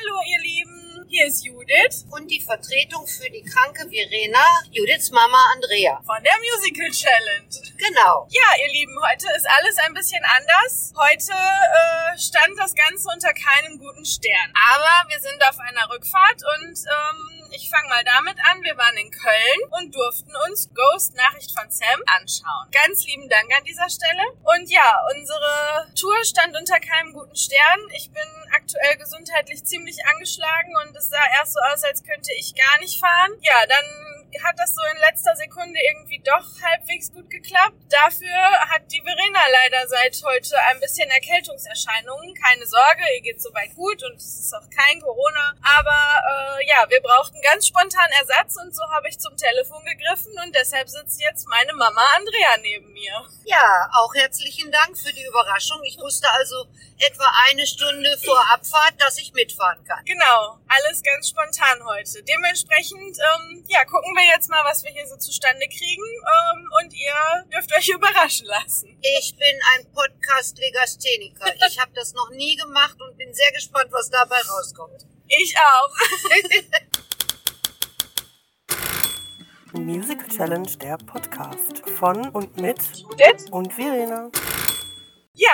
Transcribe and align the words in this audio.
Hallo 0.00 0.20
ihr 0.24 0.40
Lieben, 0.40 1.04
hier 1.08 1.26
ist 1.26 1.44
Judith 1.44 2.06
und 2.10 2.26
die 2.30 2.40
Vertretung 2.40 3.06
für 3.06 3.28
die 3.28 3.42
kranke 3.42 3.84
Verena, 3.86 4.40
Judiths 4.70 5.10
Mama 5.10 5.36
Andrea. 5.52 6.00
von 6.06 6.16
der 6.24 6.32
Musical 6.40 6.88
Challenge. 6.88 7.52
Genau. 7.76 8.26
Ja, 8.30 8.48
ihr 8.64 8.72
Lieben, 8.72 8.96
heute 9.10 9.26
ist 9.36 9.46
alles 9.58 9.76
ein 9.84 9.92
bisschen 9.92 10.22
anders. 10.24 10.92
Heute 10.96 11.32
äh, 11.36 12.18
stand 12.18 12.56
das 12.56 12.74
Ganze 12.74 13.08
unter 13.12 13.32
keinem 13.34 13.78
guten 13.78 14.04
Stern. 14.06 14.52
Aber 14.72 15.10
wir 15.10 15.20
sind 15.20 15.42
auf 15.46 15.58
einer 15.58 15.90
Rückfahrt 15.90 16.40
und 16.56 16.78
ähm, 16.80 17.39
ich 17.52 17.68
fange 17.68 17.88
mal 17.88 18.04
damit 18.04 18.38
an. 18.50 18.62
Wir 18.62 18.76
waren 18.76 18.96
in 18.96 19.10
Köln 19.10 19.60
und 19.78 19.94
durften 19.94 20.32
uns 20.48 20.68
Ghost 20.74 21.14
Nachricht 21.16 21.52
von 21.56 21.70
Sam 21.70 22.00
anschauen. 22.06 22.70
Ganz 22.70 23.06
lieben 23.06 23.28
Dank 23.28 23.50
an 23.56 23.64
dieser 23.64 23.88
Stelle. 23.88 24.22
Und 24.42 24.70
ja, 24.70 25.04
unsere 25.14 25.92
Tour 25.94 26.16
stand 26.24 26.56
unter 26.56 26.78
keinem 26.80 27.12
guten 27.12 27.36
Stern. 27.36 27.80
Ich 27.96 28.10
bin 28.10 28.28
aktuell 28.52 28.96
gesundheitlich 28.96 29.64
ziemlich 29.64 29.98
angeschlagen 30.06 30.74
und 30.84 30.96
es 30.96 31.08
sah 31.08 31.26
erst 31.38 31.54
so 31.54 31.60
aus, 31.72 31.84
als 31.84 32.02
könnte 32.04 32.32
ich 32.38 32.54
gar 32.54 32.78
nicht 32.80 33.00
fahren. 33.00 33.32
Ja, 33.42 33.66
dann 33.66 33.99
hat 34.44 34.58
das 34.58 34.74
so 34.74 34.82
in 34.92 35.00
letzter 35.00 35.34
Sekunde 35.36 35.78
irgendwie 35.92 36.20
doch 36.24 36.46
halbwegs 36.62 37.12
gut 37.12 37.28
geklappt. 37.30 37.76
Dafür 37.88 38.38
hat 38.70 38.82
die 38.92 39.02
Verena 39.02 39.40
leider 39.50 39.88
seit 39.88 40.22
heute 40.24 40.56
ein 40.70 40.80
bisschen 40.80 41.10
Erkältungserscheinungen. 41.10 42.34
Keine 42.34 42.66
Sorge, 42.66 43.02
ihr 43.16 43.22
geht 43.22 43.42
soweit 43.42 43.74
gut 43.74 44.02
und 44.04 44.16
es 44.16 44.38
ist 44.38 44.54
auch 44.54 44.68
kein 44.70 45.00
Corona. 45.00 45.54
Aber 45.62 46.58
äh, 46.60 46.68
ja, 46.68 46.88
wir 46.88 47.00
brauchten 47.00 47.40
ganz 47.42 47.66
spontan 47.66 48.10
Ersatz 48.18 48.56
und 48.62 48.74
so 48.74 48.82
habe 48.94 49.08
ich 49.08 49.18
zum 49.18 49.36
Telefon 49.36 49.84
gegriffen 49.84 50.32
und 50.44 50.54
deshalb 50.54 50.88
sitzt 50.88 51.20
jetzt 51.20 51.48
meine 51.48 51.72
Mama 51.72 52.02
Andrea 52.16 52.56
neben 52.62 52.92
mir. 52.92 53.26
Ja, 53.44 53.90
auch 53.94 54.14
herzlichen 54.14 54.70
Dank 54.70 54.96
für 54.96 55.12
die 55.12 55.24
Überraschung. 55.24 55.82
Ich 55.84 55.98
wusste 55.98 56.28
also 56.30 56.66
etwa 56.98 57.26
eine 57.48 57.66
Stunde 57.66 58.16
vor 58.24 58.40
Abfahrt, 58.52 58.94
dass 58.98 59.18
ich 59.18 59.32
mitfahren 59.32 59.82
kann. 59.84 60.04
Genau, 60.04 60.59
alles 60.70 61.02
ganz 61.02 61.28
spontan 61.28 61.84
heute. 61.84 62.22
Dementsprechend, 62.22 63.18
ähm, 63.18 63.64
ja, 63.68 63.84
gucken 63.84 64.14
wir 64.14 64.24
jetzt 64.32 64.48
mal, 64.48 64.64
was 64.64 64.84
wir 64.84 64.92
hier 64.92 65.06
so 65.06 65.16
zustande 65.16 65.66
kriegen 65.66 66.04
ähm, 66.04 66.68
und 66.80 66.94
ihr 66.94 67.44
dürft 67.52 67.76
euch 67.76 67.88
überraschen 67.94 68.46
lassen. 68.46 68.96
Ich 69.18 69.36
bin 69.36 69.58
ein 69.74 69.86
Podcast-Legastheniker. 69.92 71.52
Ich 71.70 71.78
habe 71.78 71.92
das 71.94 72.14
noch 72.14 72.30
nie 72.30 72.56
gemacht 72.56 72.96
und 73.00 73.16
bin 73.16 73.32
sehr 73.34 73.52
gespannt, 73.52 73.90
was 73.90 74.08
dabei 74.10 74.40
rauskommt. 74.40 75.06
Ich 75.28 75.54
auch. 75.56 75.90
Musical 79.78 80.28
Challenge, 80.28 80.70
der 80.78 80.96
Podcast 80.98 81.88
von 81.98 82.28
und 82.30 82.56
mit 82.60 82.78
Judith? 82.96 83.46
und 83.50 83.72
Verena. 83.72 84.30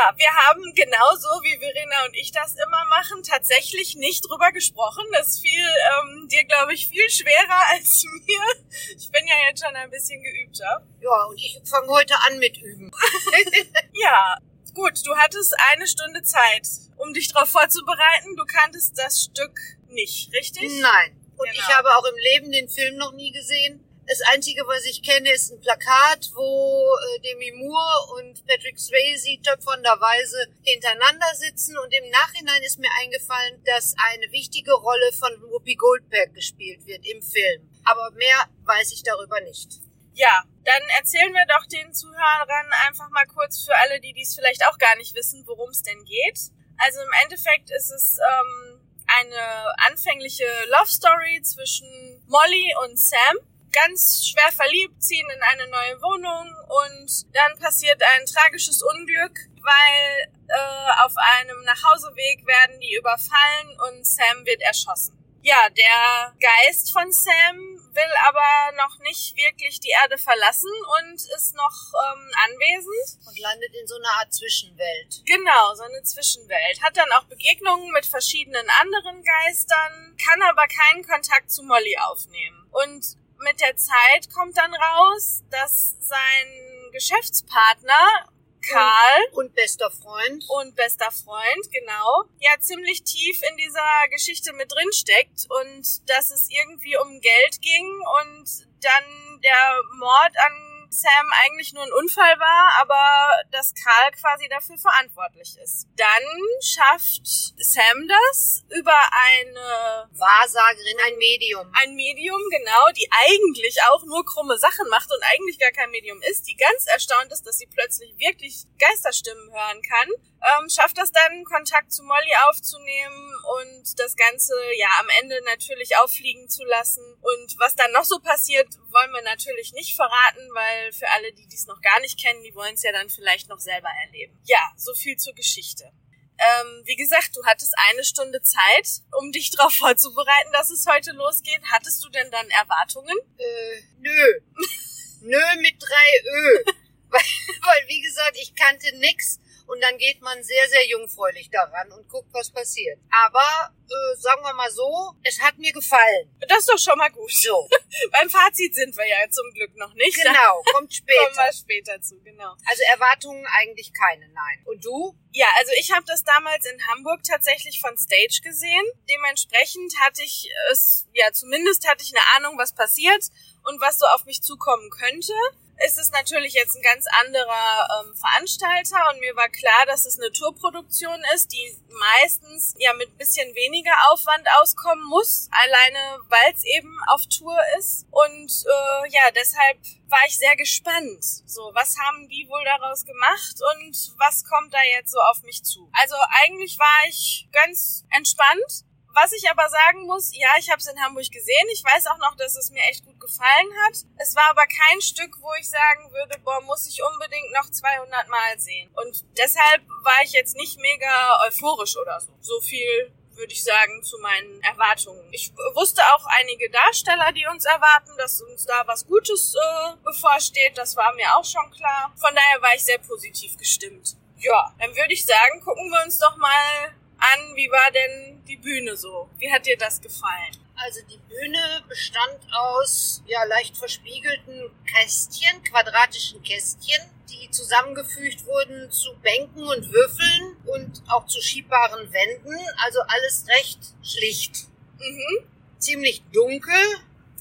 Ja, 0.07 0.17
wir 0.17 0.33
haben 0.33 0.62
genauso 0.75 1.29
wie 1.43 1.59
Verena 1.59 2.05
und 2.07 2.15
ich 2.15 2.31
das 2.31 2.55
immer 2.55 2.85
machen, 2.87 3.23
tatsächlich 3.25 3.97
nicht 3.97 4.23
drüber 4.29 4.53
gesprochen. 4.53 5.05
Das 5.13 5.41
fiel 5.41 5.65
ähm, 5.65 6.29
dir, 6.29 6.45
glaube 6.45 6.75
ich, 6.75 6.89
viel 6.89 7.09
schwerer 7.11 7.61
als 7.73 8.05
mir. 8.05 8.97
Ich 8.97 9.11
bin 9.11 9.27
ja 9.27 9.35
jetzt 9.48 9.65
schon 9.65 9.75
ein 9.75 9.91
bisschen 9.91 10.23
geübter. 10.23 10.87
Ja, 11.01 11.25
und 11.29 11.37
ich 11.37 11.61
fange 11.69 11.89
heute 11.89 12.15
an 12.27 12.39
mit 12.39 12.57
Üben. 12.59 12.91
Ja, 13.95 14.37
gut, 14.75 15.05
du 15.07 15.17
hattest 15.17 15.55
eine 15.73 15.87
Stunde 15.87 16.23
Zeit, 16.23 16.69
um 16.98 17.13
dich 17.13 17.33
darauf 17.33 17.48
vorzubereiten. 17.51 18.37
Du 18.37 18.45
kanntest 18.45 18.97
das 18.98 19.23
Stück 19.25 19.59
nicht, 19.89 20.33
richtig? 20.33 20.70
Nein. 20.81 21.20
Und 21.37 21.51
Genau. 21.51 21.59
ich 21.59 21.75
habe 21.77 21.89
auch 21.97 22.05
im 22.05 22.17
Leben 22.17 22.53
den 22.53 22.69
Film 22.69 22.97
noch 22.97 23.13
nie 23.13 23.33
gesehen. 23.33 23.83
Das 24.09 24.21
Einzige, 24.33 24.62
was 24.69 24.85
ich 24.85 25.03
kenne, 25.03 25.33
ist 25.33 25.51
ein 25.51 25.61
Plakat, 25.61 26.31
wo 26.35 26.95
äh, 26.95 27.21
Demi 27.21 27.51
Moore 27.53 28.15
und 28.15 28.47
Patrick 28.47 28.79
Swayze 28.79 29.43
töpfernderweise 29.43 30.47
hintereinander 30.63 31.35
sitzen. 31.35 31.77
Und 31.77 31.93
im 31.93 32.09
Nachhinein 32.11 32.63
ist 32.63 32.79
mir 32.79 32.91
eingefallen, 33.03 33.63
dass 33.65 33.97
eine 34.13 34.31
wichtige 34.31 34.73
Rolle 34.75 35.13
von 35.13 35.33
Whoopi 35.51 35.75
Goldberg 35.75 36.33
gespielt 36.35 36.87
wird 36.87 37.05
im 37.05 37.21
Film. 37.21 37.69
Aber 37.85 38.13
mehr 38.13 38.48
weiß 38.65 38.93
ich 38.93 39.03
darüber 39.03 39.41
nicht. 39.41 39.81
Ja, 40.15 40.45
dann 40.65 40.83
erzählen 40.97 41.33
wir 41.33 41.47
doch 41.47 41.67
den 41.67 41.93
Zuhörern 41.93 42.70
einfach 42.86 43.11
mal 43.11 43.27
kurz 43.27 43.64
für 43.64 43.77
alle, 43.77 44.01
die 44.01 44.13
dies 44.13 44.36
vielleicht 44.36 44.64
auch 44.67 44.79
gar 44.79 44.95
nicht 44.97 45.17
wissen, 45.17 45.42
worum 45.47 45.70
es 45.70 45.83
denn 45.83 46.05
geht. 46.05 46.39
Also 46.79 47.01
im 47.01 47.13
Endeffekt 47.25 47.70
ist 47.70 47.91
es 47.91 48.19
ähm, 48.19 48.80
eine 49.07 49.75
anfängliche 49.91 50.47
Love 50.70 50.91
Story 50.91 51.42
zwischen 51.42 52.23
Molly 52.29 52.73
und 52.85 52.98
Sam. 52.98 53.36
Ganz 53.77 54.27
schwer 54.27 54.51
verliebt, 54.53 55.03
ziehen 55.03 55.29
in 55.35 55.42
eine 55.42 55.69
neue 55.69 56.01
Wohnung 56.01 56.48
und 56.83 57.35
dann 57.35 57.59
passiert 57.59 58.03
ein 58.03 58.25
tragisches 58.25 58.83
Unglück, 58.83 59.37
weil 59.61 60.33
äh, 60.48 61.05
auf 61.05 61.13
einem 61.17 61.63
Nachhauseweg 61.64 62.47
werden 62.47 62.81
die 62.81 62.95
überfallen 62.95 63.79
und 63.89 64.07
Sam 64.07 64.47
wird 64.47 64.63
erschossen. 64.63 65.13
Ja, 65.42 65.69
der 65.70 66.35
Geist 66.41 66.91
von 66.92 67.13
Sam 67.13 67.77
will 67.92 68.13
aber 68.27 68.77
noch 68.77 68.98
nicht 69.01 69.36
wirklich 69.36 69.79
die 69.81 69.95
Erde 70.03 70.19
verlassen 70.19 70.73
und 70.98 71.15
ist 71.15 71.55
noch 71.55 71.92
ähm, 71.95 72.31
anwesend. 72.45 73.29
Und 73.29 73.39
landet 73.39 73.75
in 73.75 73.86
so 73.86 73.95
einer 73.97 74.11
Art 74.19 74.35
Zwischenwelt. 74.35 75.23
Genau, 75.25 75.75
so 75.75 75.85
eine 75.85 76.03
Zwischenwelt. 76.03 76.83
Hat 76.83 76.97
dann 76.97 77.13
auch 77.13 77.25
Begegnungen 77.25 77.92
mit 77.92 78.07
verschiedenen 78.07 78.67
anderen 78.81 79.23
Geistern, 79.23 80.17
kann 80.19 80.42
aber 80.42 80.67
keinen 80.67 81.07
Kontakt 81.07 81.51
zu 81.51 81.63
Molly 81.63 81.97
aufnehmen. 81.98 82.69
Und 82.73 83.17
mit 83.45 83.61
der 83.61 83.77
Zeit 83.77 84.33
kommt 84.35 84.57
dann 84.57 84.74
raus, 84.74 85.42
dass 85.51 85.97
sein 86.01 86.91
Geschäftspartner 86.92 88.27
Karl 88.69 89.20
Und 89.33 89.55
bester 89.55 89.91
Freund. 89.91 90.45
und 90.48 90.74
bester 90.74 91.11
Freund, 91.11 91.70
genau, 91.73 92.24
ja 92.41 92.58
ziemlich 92.58 93.05
tief 93.05 93.41
in 93.48 93.57
dieser 93.57 94.08
Geschichte 94.11 94.52
mit 94.55 94.73
drin 94.73 94.92
steckt 94.92 95.47
und 95.61 96.08
dass 96.08 96.30
es 96.30 96.48
irgendwie 96.51 96.97
um 96.97 97.20
Geld 97.20 97.61
ging 97.61 97.86
und 98.20 98.67
dann 98.80 99.41
der 99.42 99.80
Mord 99.98 100.33
an 100.36 100.66
Sam 100.96 101.27
eigentlich 101.45 101.73
nur 101.73 101.83
ein 101.83 101.92
Unfall 101.92 102.39
war, 102.39 102.80
aber 102.80 103.30
dass 103.51 103.74
Karl 103.74 104.11
quasi 104.12 104.48
dafür 104.48 104.79
verantwortlich 104.79 105.57
ist. 105.62 105.86
Dann 105.96 106.24
schafft 106.62 107.27
Sam 107.61 108.08
das 108.08 108.64
über 108.70 108.96
eine 109.12 110.08
Wahrsagerin, 110.12 110.96
ein 111.06 111.18
Medium. 111.18 111.70
ein 111.74 111.95
Medium, 111.95 112.40
genau, 112.51 112.85
die 112.96 113.08
eigentlich 113.11 113.77
auch 113.90 114.05
nur 114.05 114.24
krumme 114.24 114.58
Sachen 114.58 114.89
macht 114.89 115.11
und 115.12 115.23
eigentlich 115.33 115.58
gar 115.58 115.73
kein 115.73 115.90
Medium 115.90 116.20
ist, 116.30 116.48
die 116.48 116.56
ganz 116.56 116.86
erstaunt 116.86 117.30
ist, 117.30 117.46
dass 117.46 117.58
sie 117.58 117.67
plötzlich 117.67 118.17
wirklich 118.17 118.64
Geisterstimmen 118.79 119.52
hören 119.52 119.83
kann, 119.83 120.08
ähm, 120.46 120.68
schafft 120.68 120.98
das 120.98 121.12
dann, 121.12 121.45
Kontakt 121.45 121.92
zu 121.92 122.02
Molly 122.05 122.35
aufzunehmen 122.48 123.36
und 123.46 123.98
das 123.98 124.17
Ganze 124.17 124.55
ja 124.77 124.89
am 125.01 125.08
Ende 125.20 125.40
natürlich 125.45 125.96
auffliegen 125.96 126.48
zu 126.48 126.64
lassen. 126.64 127.05
Und 127.20 127.58
was 127.58 127.77
dann 127.77 127.92
noch 127.92 128.05
so 128.05 128.19
passiert, 128.19 128.69
wollen 128.90 129.12
wir 129.12 129.23
natürlich 129.23 129.73
nicht 129.73 129.94
verraten, 129.94 130.49
weil 130.52 130.93
für 130.93 131.08
alle, 131.11 131.32
die 131.32 131.46
dies 131.46 131.67
noch 131.67 131.81
gar 131.81 132.00
nicht 132.00 132.20
kennen, 132.20 132.43
die 132.43 132.55
wollen 132.55 132.75
es 132.75 132.82
ja 132.82 132.93
dann 132.93 133.08
vielleicht 133.08 133.49
noch 133.49 133.61
selber 133.61 133.88
erleben. 134.06 134.38
Ja, 134.44 134.73
so 134.76 134.94
viel 134.94 135.17
zur 135.17 135.35
Geschichte. 135.35 135.93
Ähm, 136.38 136.82
wie 136.85 136.96
gesagt, 136.96 137.31
du 137.35 137.44
hattest 137.46 137.75
eine 137.88 138.05
Stunde 138.05 138.43
Zeit, 138.43 139.02
um 139.19 139.32
dich 139.32 139.50
darauf 139.56 139.75
vorzubereiten, 139.75 140.52
dass 140.52 140.70
es 140.70 140.87
heute 140.87 141.12
losgeht. 141.12 141.62
Hattest 141.73 142.05
du 142.05 142.08
denn 142.11 142.31
dann 142.31 142.49
Erwartungen? 142.50 143.17
Äh, 143.38 143.82
nö. 143.99 144.40
nö 145.23 145.61
mit 145.61 145.76
drei 145.81 146.20
Ö. 146.25 146.64
weil, 147.08 147.23
weil, 147.62 147.88
wie 147.88 148.00
gesagt, 148.00 148.37
ich 148.37 148.55
kannte 148.55 148.94
nix. 148.99 149.40
Und 149.67 149.81
dann 149.82 149.99
geht 149.99 150.21
man 150.21 150.43
sehr, 150.43 150.69
sehr 150.69 150.87
jungfräulich 150.87 151.50
daran 151.50 151.91
und 151.93 152.09
guckt, 152.09 152.29
was 152.32 152.50
passiert. 152.50 152.99
Aber, 153.11 153.75
äh, 153.85 154.17
sagen 154.17 154.43
wir 154.43 154.55
mal 154.55 154.71
so, 154.71 155.12
es 155.23 155.41
hat 155.41 155.59
mir 155.59 155.73
gefallen. 155.73 156.31
Das 156.49 156.61
ist 156.61 156.71
doch 156.71 156.79
schon 156.79 156.99
mal 156.99 157.11
gut. 157.11 157.32
So, 157.32 157.69
Beim 158.12 158.31
Fazit 158.31 158.75
sind 158.75 158.97
wir 158.97 159.06
ja 159.06 159.29
zum 159.31 159.50
Glück 159.53 159.77
noch 159.77 159.93
nicht. 159.94 160.17
Genau, 160.17 160.62
kommt 160.73 160.75
kommen 160.75 160.91
später. 160.91 161.44
wir 161.44 161.53
später 161.53 162.00
zu, 162.00 162.21
genau. 162.23 162.55
Also 162.67 162.82
Erwartungen 162.91 163.47
eigentlich 163.59 163.93
keine, 163.93 164.29
nein. 164.29 164.62
Und 164.65 164.85
du? 164.85 165.17
Ja, 165.32 165.47
also 165.59 165.73
ich 165.79 165.93
habe 165.93 166.05
das 166.06 166.25
damals 166.25 166.65
in 166.67 166.87
Hamburg 166.88 167.23
tatsächlich 167.23 167.81
von 167.81 167.97
Stage 167.97 168.41
gesehen. 168.43 168.85
Dementsprechend 169.09 169.93
hatte 170.00 170.23
ich 170.23 170.51
es, 170.71 171.07
ja, 171.12 171.33
zumindest 171.33 171.89
hatte 171.89 172.05
ich 172.05 172.15
eine 172.15 172.25
Ahnung, 172.37 172.59
was 172.59 172.75
passiert 172.75 173.25
und 173.65 173.81
was 173.81 173.99
so 173.99 174.07
auf 174.07 174.25
mich 174.25 174.43
zukommen 174.43 174.91
könnte. 174.91 175.33
Es 175.78 175.99
ist 175.99 176.12
natürlich 176.12 176.55
jetzt 176.55 176.75
ein 176.75 176.82
ganz 176.82 177.05
anderer 177.20 177.88
ähm, 178.00 178.14
Veranstalter 178.14 179.11
und 179.12 179.20
mir 179.20 179.37
war 179.37 179.49
klar, 179.49 179.84
dass 179.87 180.06
es 180.06 180.19
eine 180.19 180.32
Tourproduktion 180.32 181.20
ist, 181.34 181.52
die 181.52 181.76
meistens 181.88 182.75
ja 182.78 182.93
mit 182.94 183.17
bisschen 183.19 183.55
weniger 183.55 183.93
Aufwand 184.11 184.46
auskommen 184.61 185.05
muss, 185.06 185.49
alleine 185.50 186.23
weil 186.28 186.52
es 186.55 186.64
eben 186.64 186.96
auf 187.08 187.26
Tour 187.26 187.58
ist. 187.78 188.06
Und 188.11 188.50
äh, 188.64 189.11
ja, 189.11 189.31
deshalb 189.34 189.78
war 190.08 190.20
ich 190.26 190.38
sehr 190.38 190.56
gespannt. 190.56 191.23
So, 191.23 191.70
was 191.75 191.96
haben 191.99 192.28
die 192.28 192.46
wohl 192.49 192.64
daraus 192.64 193.05
gemacht 193.05 193.56
und 193.75 194.14
was 194.19 194.44
kommt 194.44 194.73
da 194.73 194.82
jetzt 194.82 195.12
so 195.12 195.19
auf 195.31 195.43
mich 195.43 195.62
zu? 195.62 195.90
Also 195.93 196.14
eigentlich 196.44 196.78
war 196.78 197.08
ich 197.08 197.49
ganz 197.52 198.05
entspannt. 198.17 198.86
Was 199.17 199.33
ich 199.33 199.49
aber 199.51 199.67
sagen 199.71 200.05
muss, 200.05 200.31
ja, 200.37 200.51
ich 200.59 200.69
habe 200.69 200.79
es 200.79 200.87
in 200.89 201.03
Hamburg 201.03 201.31
gesehen. 201.31 201.67
Ich 201.73 201.83
weiß 201.83 202.07
auch 202.09 202.19
noch, 202.19 202.37
dass 202.37 202.55
es 202.55 202.71
mir 202.71 202.83
echt 202.83 203.03
gut 203.07 203.19
gefallen 203.19 203.73
hat. 203.87 203.97
Es 204.19 204.37
war 204.37 204.51
aber 204.51 204.67
kein 204.67 205.01
Stück, 205.01 205.41
wo 205.41 205.49
ich 205.59 205.71
sagen 205.71 206.13
würde, 206.13 206.39
boah, 206.45 206.61
muss 206.61 206.87
ich 206.87 207.01
unbedingt 207.03 207.51
noch 207.55 207.71
200 207.71 208.29
Mal 208.29 208.59
sehen. 208.59 208.91
Und 208.95 209.25
deshalb 209.39 209.81
war 210.03 210.23
ich 210.23 210.33
jetzt 210.33 210.55
nicht 210.57 210.79
mega 210.79 211.47
euphorisch 211.47 211.97
oder 211.97 212.21
so. 212.21 212.29
So 212.43 212.61
viel 212.61 213.11
würde 213.33 213.55
ich 213.55 213.65
sagen, 213.65 214.03
zu 214.03 214.19
meinen 214.19 214.61
Erwartungen. 214.61 215.27
Ich 215.33 215.51
wusste 215.73 216.03
auch 216.15 216.27
einige 216.39 216.69
Darsteller, 216.69 217.33
die 217.33 217.47
uns 217.47 217.65
erwarten, 217.65 218.12
dass 218.19 218.43
uns 218.43 218.67
da 218.67 218.83
was 218.87 219.07
Gutes 219.07 219.55
äh, 219.55 219.97
bevorsteht. 220.05 220.77
Das 220.77 220.95
war 220.95 221.15
mir 221.15 221.35
auch 221.37 221.45
schon 221.45 221.71
klar. 221.71 222.12
Von 222.21 222.35
daher 222.35 222.61
war 222.61 222.75
ich 222.75 222.85
sehr 222.85 222.99
positiv 222.99 223.57
gestimmt. 223.57 224.17
Ja, 224.37 224.75
dann 224.79 224.95
würde 224.95 225.15
ich 225.15 225.25
sagen, 225.25 225.62
gucken 225.65 225.89
wir 225.89 226.05
uns 226.05 226.19
doch 226.19 226.37
mal 226.37 226.93
an, 227.19 227.57
wie 227.57 227.71
war 227.71 227.91
denn 227.93 228.45
die 228.45 228.57
Bühne 228.57 228.97
so? 228.97 229.29
Wie 229.39 229.51
hat 229.53 229.67
dir 229.67 229.77
das 229.77 230.01
gefallen? 230.01 230.57
Also 230.77 231.01
die 231.11 231.19
Bühne 231.29 231.83
bestand 231.89 232.39
aus 232.53 233.23
ja 233.27 233.43
leicht 233.45 233.77
verspiegelten 233.77 234.71
Kästchen, 234.87 235.63
quadratischen 235.65 236.43
Kästchen, 236.43 237.03
die 237.31 237.51
zusammengefügt 237.51 238.45
wurden 238.45 238.91
zu 238.91 239.17
Bänken 239.23 239.63
und 239.67 239.91
Würfeln 239.91 240.57
und 240.67 241.03
auch 241.09 241.27
zu 241.27 241.41
schiebbaren 241.41 242.13
Wänden. 242.13 242.59
Also 242.85 243.01
alles 243.01 243.47
recht 243.49 243.79
schlicht. 244.03 244.69
Mhm. 244.99 245.49
Ziemlich 245.79 246.23
dunkel, 246.33 246.85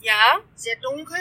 Ja. 0.01 0.39
sehr 0.55 0.77
dunkel. 0.77 1.19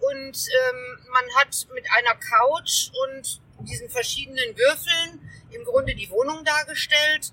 Und 0.00 0.36
ähm, 0.36 0.98
man 1.12 1.24
hat 1.36 1.66
mit 1.74 1.84
einer 1.96 2.14
Couch 2.16 2.90
und 3.06 3.40
diesen 3.60 3.88
verschiedenen 3.88 4.56
Würfeln 4.56 5.30
im 5.50 5.64
Grunde 5.64 5.94
die 5.94 6.10
Wohnung 6.10 6.44
dargestellt 6.44 7.32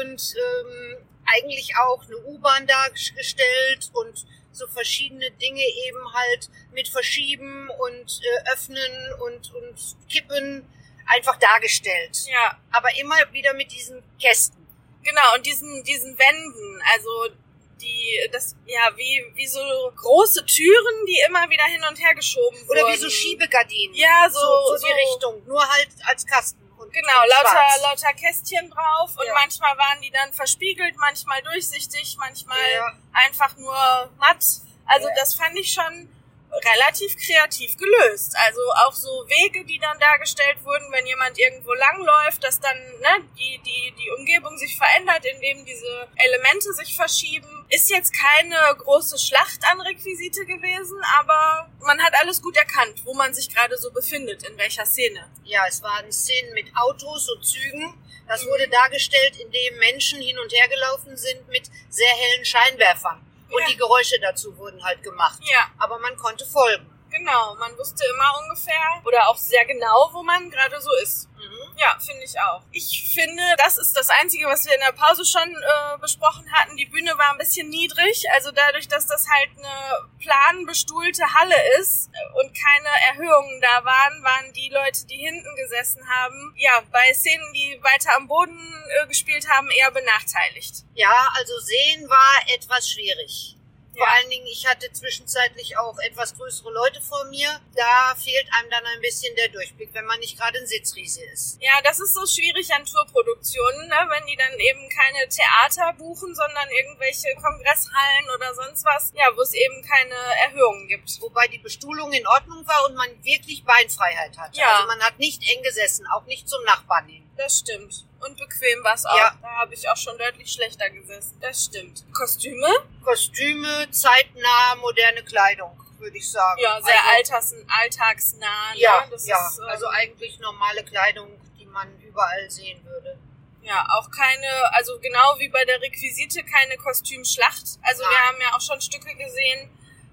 und 0.00 0.34
ähm, 0.36 0.96
eigentlich 1.26 1.72
auch 1.76 2.02
eine 2.04 2.16
U-Bahn 2.18 2.66
dargestellt 2.66 3.90
und 3.92 4.26
so 4.52 4.66
verschiedene 4.66 5.30
Dinge 5.32 5.62
eben 5.86 6.12
halt 6.12 6.50
mit 6.72 6.88
Verschieben 6.88 7.70
und 7.70 8.20
äh, 8.22 8.52
Öffnen 8.52 9.14
und, 9.20 9.54
und 9.54 9.96
Kippen 10.10 10.68
einfach 11.06 11.38
dargestellt. 11.38 12.18
Ja. 12.26 12.58
Aber 12.70 12.88
immer 12.98 13.16
wieder 13.32 13.54
mit 13.54 13.72
diesen 13.72 14.02
Kästen. 14.20 14.66
Genau, 15.02 15.34
und 15.34 15.46
diesen, 15.46 15.82
diesen 15.84 16.16
Wänden, 16.18 16.82
also 16.92 17.34
die, 17.80 18.28
das, 18.30 18.54
ja, 18.66 18.96
wie, 18.96 19.24
wie 19.34 19.46
so 19.46 19.60
große 19.96 20.46
Türen, 20.46 21.06
die 21.06 21.20
immer 21.26 21.48
wieder 21.50 21.64
hin 21.64 21.82
und 21.88 22.00
her 22.00 22.14
geschoben 22.14 22.58
Oder 22.68 22.82
wurden. 22.82 22.92
wie 22.92 22.98
so 22.98 23.10
Schiebegardinen. 23.10 23.96
Ja, 23.96 24.28
so, 24.30 24.38
so, 24.38 24.46
so 24.68 24.76
so 24.76 24.86
die 24.86 24.92
Richtung. 24.92 25.46
Nur 25.46 25.68
halt 25.68 25.88
als 26.04 26.24
Kasten. 26.24 26.61
Und 26.82 26.92
Genau, 26.92 27.24
lauter, 27.28 27.64
lauter 27.82 28.12
Kästchen 28.14 28.68
drauf 28.70 29.10
und 29.16 29.26
Ja. 29.26 29.34
manchmal 29.34 29.76
waren 29.78 30.00
die 30.00 30.10
dann 30.10 30.32
verspiegelt, 30.32 30.96
manchmal 30.96 31.40
durchsichtig, 31.42 32.16
manchmal 32.18 32.58
Ja. 32.74 32.92
einfach 33.12 33.56
nur 33.56 34.10
matt. 34.18 34.44
Also 34.86 35.08
Ja. 35.08 35.14
das 35.16 35.34
fand 35.34 35.56
ich 35.56 35.72
schon 35.72 36.08
relativ 36.52 37.16
kreativ 37.16 37.76
gelöst. 37.76 38.34
Also 38.36 38.60
auch 38.84 38.92
so 38.92 39.08
Wege, 39.28 39.64
die 39.64 39.78
dann 39.78 39.98
dargestellt 39.98 40.62
wurden, 40.64 40.90
wenn 40.92 41.06
jemand 41.06 41.38
irgendwo 41.38 41.72
langläuft, 41.72 42.44
dass 42.44 42.60
dann 42.60 42.76
ne, 43.00 43.24
die, 43.38 43.60
die, 43.64 43.94
die 43.98 44.10
Umgebung 44.10 44.56
sich 44.58 44.76
verändert, 44.76 45.24
indem 45.24 45.64
diese 45.64 46.08
Elemente 46.16 46.72
sich 46.74 46.94
verschieben. 46.94 47.48
Ist 47.68 47.90
jetzt 47.90 48.12
keine 48.12 48.76
große 48.78 49.18
Schlacht 49.18 49.60
an 49.70 49.80
Requisite 49.80 50.44
gewesen, 50.44 51.00
aber 51.18 51.70
man 51.80 52.00
hat 52.02 52.14
alles 52.20 52.42
gut 52.42 52.56
erkannt, 52.56 53.00
wo 53.04 53.14
man 53.14 53.32
sich 53.32 53.48
gerade 53.48 53.78
so 53.78 53.90
befindet, 53.90 54.46
in 54.46 54.56
welcher 54.58 54.84
Szene. 54.84 55.30
Ja, 55.44 55.62
es 55.66 55.82
waren 55.82 56.12
Szenen 56.12 56.52
mit 56.54 56.66
Autos 56.76 57.30
und 57.30 57.44
Zügen. 57.44 57.94
Das 58.28 58.44
wurde 58.46 58.68
dargestellt, 58.68 59.36
indem 59.40 59.78
Menschen 59.78 60.20
hin 60.20 60.38
und 60.38 60.52
her 60.52 60.68
gelaufen 60.68 61.16
sind 61.16 61.48
mit 61.48 61.70
sehr 61.88 62.14
hellen 62.14 62.44
Scheinwerfern. 62.44 63.31
Und 63.52 63.60
Ja. 63.60 63.66
die 63.68 63.76
Geräusche 63.76 64.18
dazu 64.20 64.56
wurden 64.56 64.82
halt 64.82 65.02
gemacht. 65.02 65.38
Ja. 65.42 65.66
Aber 65.78 65.98
man 65.98 66.16
konnte 66.16 66.44
folgen. 66.46 66.88
Genau, 67.10 67.54
man 67.56 67.76
wusste 67.76 68.04
immer 68.06 68.30
ungefähr 68.42 69.02
oder 69.04 69.28
auch 69.28 69.36
sehr 69.36 69.64
genau, 69.66 70.08
wo 70.12 70.22
man 70.22 70.50
gerade 70.50 70.80
so 70.80 70.90
ist. 71.02 71.28
Mhm. 71.36 71.51
Ja, 71.82 71.98
finde 71.98 72.22
ich 72.22 72.38
auch. 72.38 72.62
Ich 72.70 73.10
finde, 73.12 73.42
das 73.58 73.76
ist 73.76 73.96
das 73.96 74.08
Einzige, 74.08 74.46
was 74.46 74.64
wir 74.64 74.74
in 74.74 74.80
der 74.86 74.92
Pause 74.92 75.24
schon 75.24 75.50
äh, 75.50 75.98
besprochen 75.98 76.46
hatten. 76.52 76.76
Die 76.76 76.86
Bühne 76.86 77.10
war 77.18 77.32
ein 77.32 77.38
bisschen 77.38 77.68
niedrig, 77.70 78.24
also 78.32 78.52
dadurch, 78.52 78.86
dass 78.86 79.08
das 79.08 79.26
halt 79.28 79.50
eine 79.58 80.08
planbestuhlte 80.20 81.24
Halle 81.34 81.56
ist 81.80 82.08
und 82.34 82.54
keine 82.54 82.88
Erhöhungen 83.08 83.60
da 83.60 83.84
waren, 83.84 84.22
waren 84.22 84.52
die 84.52 84.68
Leute, 84.68 85.06
die 85.06 85.16
hinten 85.16 85.56
gesessen 85.56 86.08
haben, 86.08 86.54
ja, 86.56 86.82
bei 86.92 87.12
Szenen, 87.14 87.52
die 87.52 87.80
weiter 87.82 88.14
am 88.14 88.28
Boden 88.28 88.84
äh, 89.02 89.08
gespielt 89.08 89.48
haben, 89.48 89.68
eher 89.70 89.90
benachteiligt. 89.90 90.84
Ja, 90.94 91.32
also 91.34 91.52
sehen 91.58 92.08
war 92.08 92.54
etwas 92.54 92.88
schwierig. 92.88 93.56
Vor 93.96 94.08
allen 94.08 94.30
Dingen, 94.30 94.46
ich 94.46 94.66
hatte 94.66 94.90
zwischenzeitlich 94.90 95.76
auch 95.76 95.98
etwas 95.98 96.34
größere 96.36 96.70
Leute 96.72 97.00
vor 97.02 97.24
mir. 97.26 97.60
Da 97.74 98.14
fehlt 98.16 98.46
einem 98.58 98.70
dann 98.70 98.84
ein 98.86 99.00
bisschen 99.00 99.34
der 99.36 99.48
Durchblick, 99.48 99.90
wenn 99.92 100.06
man 100.06 100.18
nicht 100.20 100.38
gerade 100.38 100.58
ein 100.58 100.66
Sitzriese 100.66 101.22
ist. 101.26 101.58
Ja, 101.60 101.80
das 101.84 102.00
ist 102.00 102.14
so 102.14 102.24
schwierig 102.24 102.72
an 102.72 102.84
Tourproduktionen, 102.86 103.88
ne? 103.88 104.06
wenn 104.08 104.26
die 104.26 104.36
dann 104.36 104.58
eben 104.58 104.88
keine 104.88 105.28
Theater 105.28 105.92
buchen, 105.98 106.34
sondern 106.34 106.68
irgendwelche 106.70 107.34
Kongresshallen 107.34 108.30
oder 108.34 108.54
sonst 108.54 108.84
was, 108.84 109.12
ja, 109.14 109.28
wo 109.36 109.42
es 109.42 109.52
eben 109.52 109.82
keine 109.82 110.14
Erhöhungen 110.46 110.88
gibt. 110.88 111.20
Wobei 111.20 111.48
die 111.48 111.58
Bestuhlung 111.58 112.12
in 112.12 112.26
Ordnung 112.26 112.66
war 112.66 112.86
und 112.86 112.94
man 112.94 113.10
wirklich 113.22 113.64
Beinfreiheit 113.64 114.38
hatte. 114.38 114.58
Ja. 114.58 114.74
Also 114.74 114.86
man 114.86 115.02
hat 115.02 115.18
nicht 115.18 115.42
eng 115.50 115.62
gesessen, 115.62 116.06
auch 116.14 116.24
nicht 116.24 116.48
zum 116.48 116.62
Nachbarn 116.64 117.08
hin. 117.08 117.30
Das 117.36 117.58
stimmt. 117.58 118.06
Und 118.24 118.36
bequem 118.36 118.84
war 118.84 118.94
es 118.94 119.04
auch. 119.04 119.16
Ja. 119.16 119.36
Da 119.42 119.48
habe 119.48 119.74
ich 119.74 119.88
auch 119.88 119.96
schon 119.96 120.16
deutlich 120.16 120.52
schlechter 120.52 120.88
gesessen. 120.90 121.36
Das 121.40 121.64
stimmt. 121.64 122.04
Kostüme? 122.12 122.68
Kostüme, 123.04 123.90
zeitnah, 123.90 124.76
moderne 124.76 125.24
Kleidung, 125.24 125.76
würde 125.98 126.16
ich 126.16 126.30
sagen. 126.30 126.60
Ja, 126.60 126.80
sehr 126.80 126.94
also, 127.16 127.56
alltagsnah. 127.80 128.74
Ja, 128.74 129.00
ne? 129.00 129.10
das 129.10 129.26
ja. 129.26 129.36
Ist, 129.48 129.58
ähm, 129.58 129.64
also 129.68 129.86
eigentlich 129.88 130.38
normale 130.38 130.84
Kleidung, 130.84 131.28
die 131.58 131.66
man 131.66 132.00
überall 132.00 132.48
sehen 132.48 132.84
würde. 132.84 133.18
Ja, 133.62 133.86
auch 133.90 134.10
keine, 134.10 134.72
also 134.72 134.98
genau 135.00 135.36
wie 135.38 135.48
bei 135.48 135.64
der 135.64 135.80
Requisite, 135.80 136.44
keine 136.44 136.76
Kostümschlacht. 136.76 137.78
Also 137.82 138.02
wir 138.02 138.08
Nein. 138.08 138.26
haben 138.26 138.40
ja 138.40 138.56
auch 138.56 138.60
schon 138.60 138.80
Stücke 138.80 139.14
gesehen, 139.14 139.70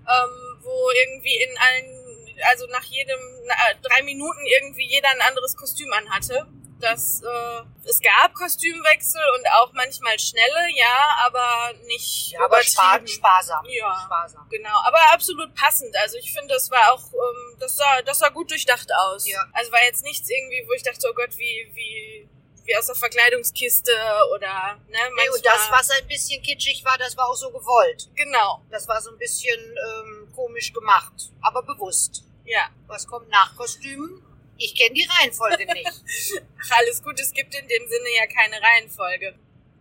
ähm, 0.07 0.57
wo 0.61 0.91
irgendwie 0.91 1.35
in 1.43 1.57
allen, 1.57 2.37
also 2.49 2.67
nach 2.67 2.83
jedem, 2.83 3.19
na, 3.45 3.55
drei 3.81 4.03
Minuten 4.03 4.45
irgendwie 4.45 4.87
jeder 4.87 5.09
ein 5.09 5.21
anderes 5.21 5.55
Kostüm 5.55 5.91
anhatte. 5.93 6.47
Das, 6.79 7.21
äh, 7.21 7.61
es 7.83 7.99
gab 8.01 8.33
Kostümwechsel 8.33 9.21
und 9.37 9.45
auch 9.59 9.73
manchmal 9.73 10.17
schnelle, 10.17 10.69
ja, 10.75 11.17
aber 11.25 11.73
nicht 11.85 12.31
Ja, 12.31 12.45
aber 12.45 12.63
spar 12.63 13.05
sparsam. 13.05 13.65
Ja. 13.67 14.01
Sparsam. 14.05 14.47
Genau, 14.49 14.77
aber 14.85 14.97
absolut 15.11 15.53
passend. 15.55 15.95
Also 15.97 16.17
ich 16.17 16.31
finde, 16.31 16.53
das 16.53 16.71
war 16.71 16.93
auch, 16.93 17.03
ähm, 17.13 17.57
das 17.59 17.75
sah, 17.75 18.01
das 18.03 18.19
sah 18.19 18.29
gut 18.29 18.49
durchdacht 18.49 18.89
aus. 19.09 19.27
Ja. 19.27 19.43
Also 19.53 19.71
war 19.71 19.83
jetzt 19.83 20.03
nichts 20.03 20.29
irgendwie, 20.29 20.63
wo 20.67 20.73
ich 20.73 20.83
dachte, 20.83 21.07
oh 21.09 21.13
Gott, 21.13 21.35
wie, 21.37 21.69
wie, 21.73 22.29
wie 22.63 22.75
aus 22.77 22.85
der 22.85 22.95
Verkleidungskiste 22.95 23.91
oder, 24.35 24.47
ne, 24.47 24.79
Nee, 24.89 24.97
manchmal. 25.15 25.29
und 25.37 25.45
das, 25.45 25.69
was 25.71 25.89
ein 25.89 26.07
bisschen 26.07 26.41
kitschig 26.43 26.85
war, 26.85 26.97
das 26.97 27.17
war 27.17 27.27
auch 27.27 27.35
so 27.35 27.49
gewollt. 27.51 28.09
Genau, 28.15 28.63
Das 28.69 28.87
war 28.87 29.01
so 29.01 29.09
ein 29.11 29.17
bisschen 29.17 29.59
ähm, 29.59 30.31
komisch 30.33 30.71
gemacht, 30.71 31.13
aber 31.41 31.61
bewusst. 31.63 32.23
ja. 32.45 32.69
Was 32.87 33.05
kommt 33.05 33.27
nach 33.29 33.55
Kostümen? 33.55 34.23
Ich 34.59 34.75
kenne 34.75 34.93
die 34.93 35.07
Reihenfolge 35.07 35.65
nicht. 35.73 35.87
Ach, 35.87 36.77
alles 36.77 37.01
gut, 37.01 37.19
es 37.19 37.33
gibt 37.33 37.55
in 37.55 37.67
dem 37.67 37.87
Sinne 37.87 38.09
ja 38.17 38.27
keine 38.27 38.61
Reihenfolge. 38.61 39.35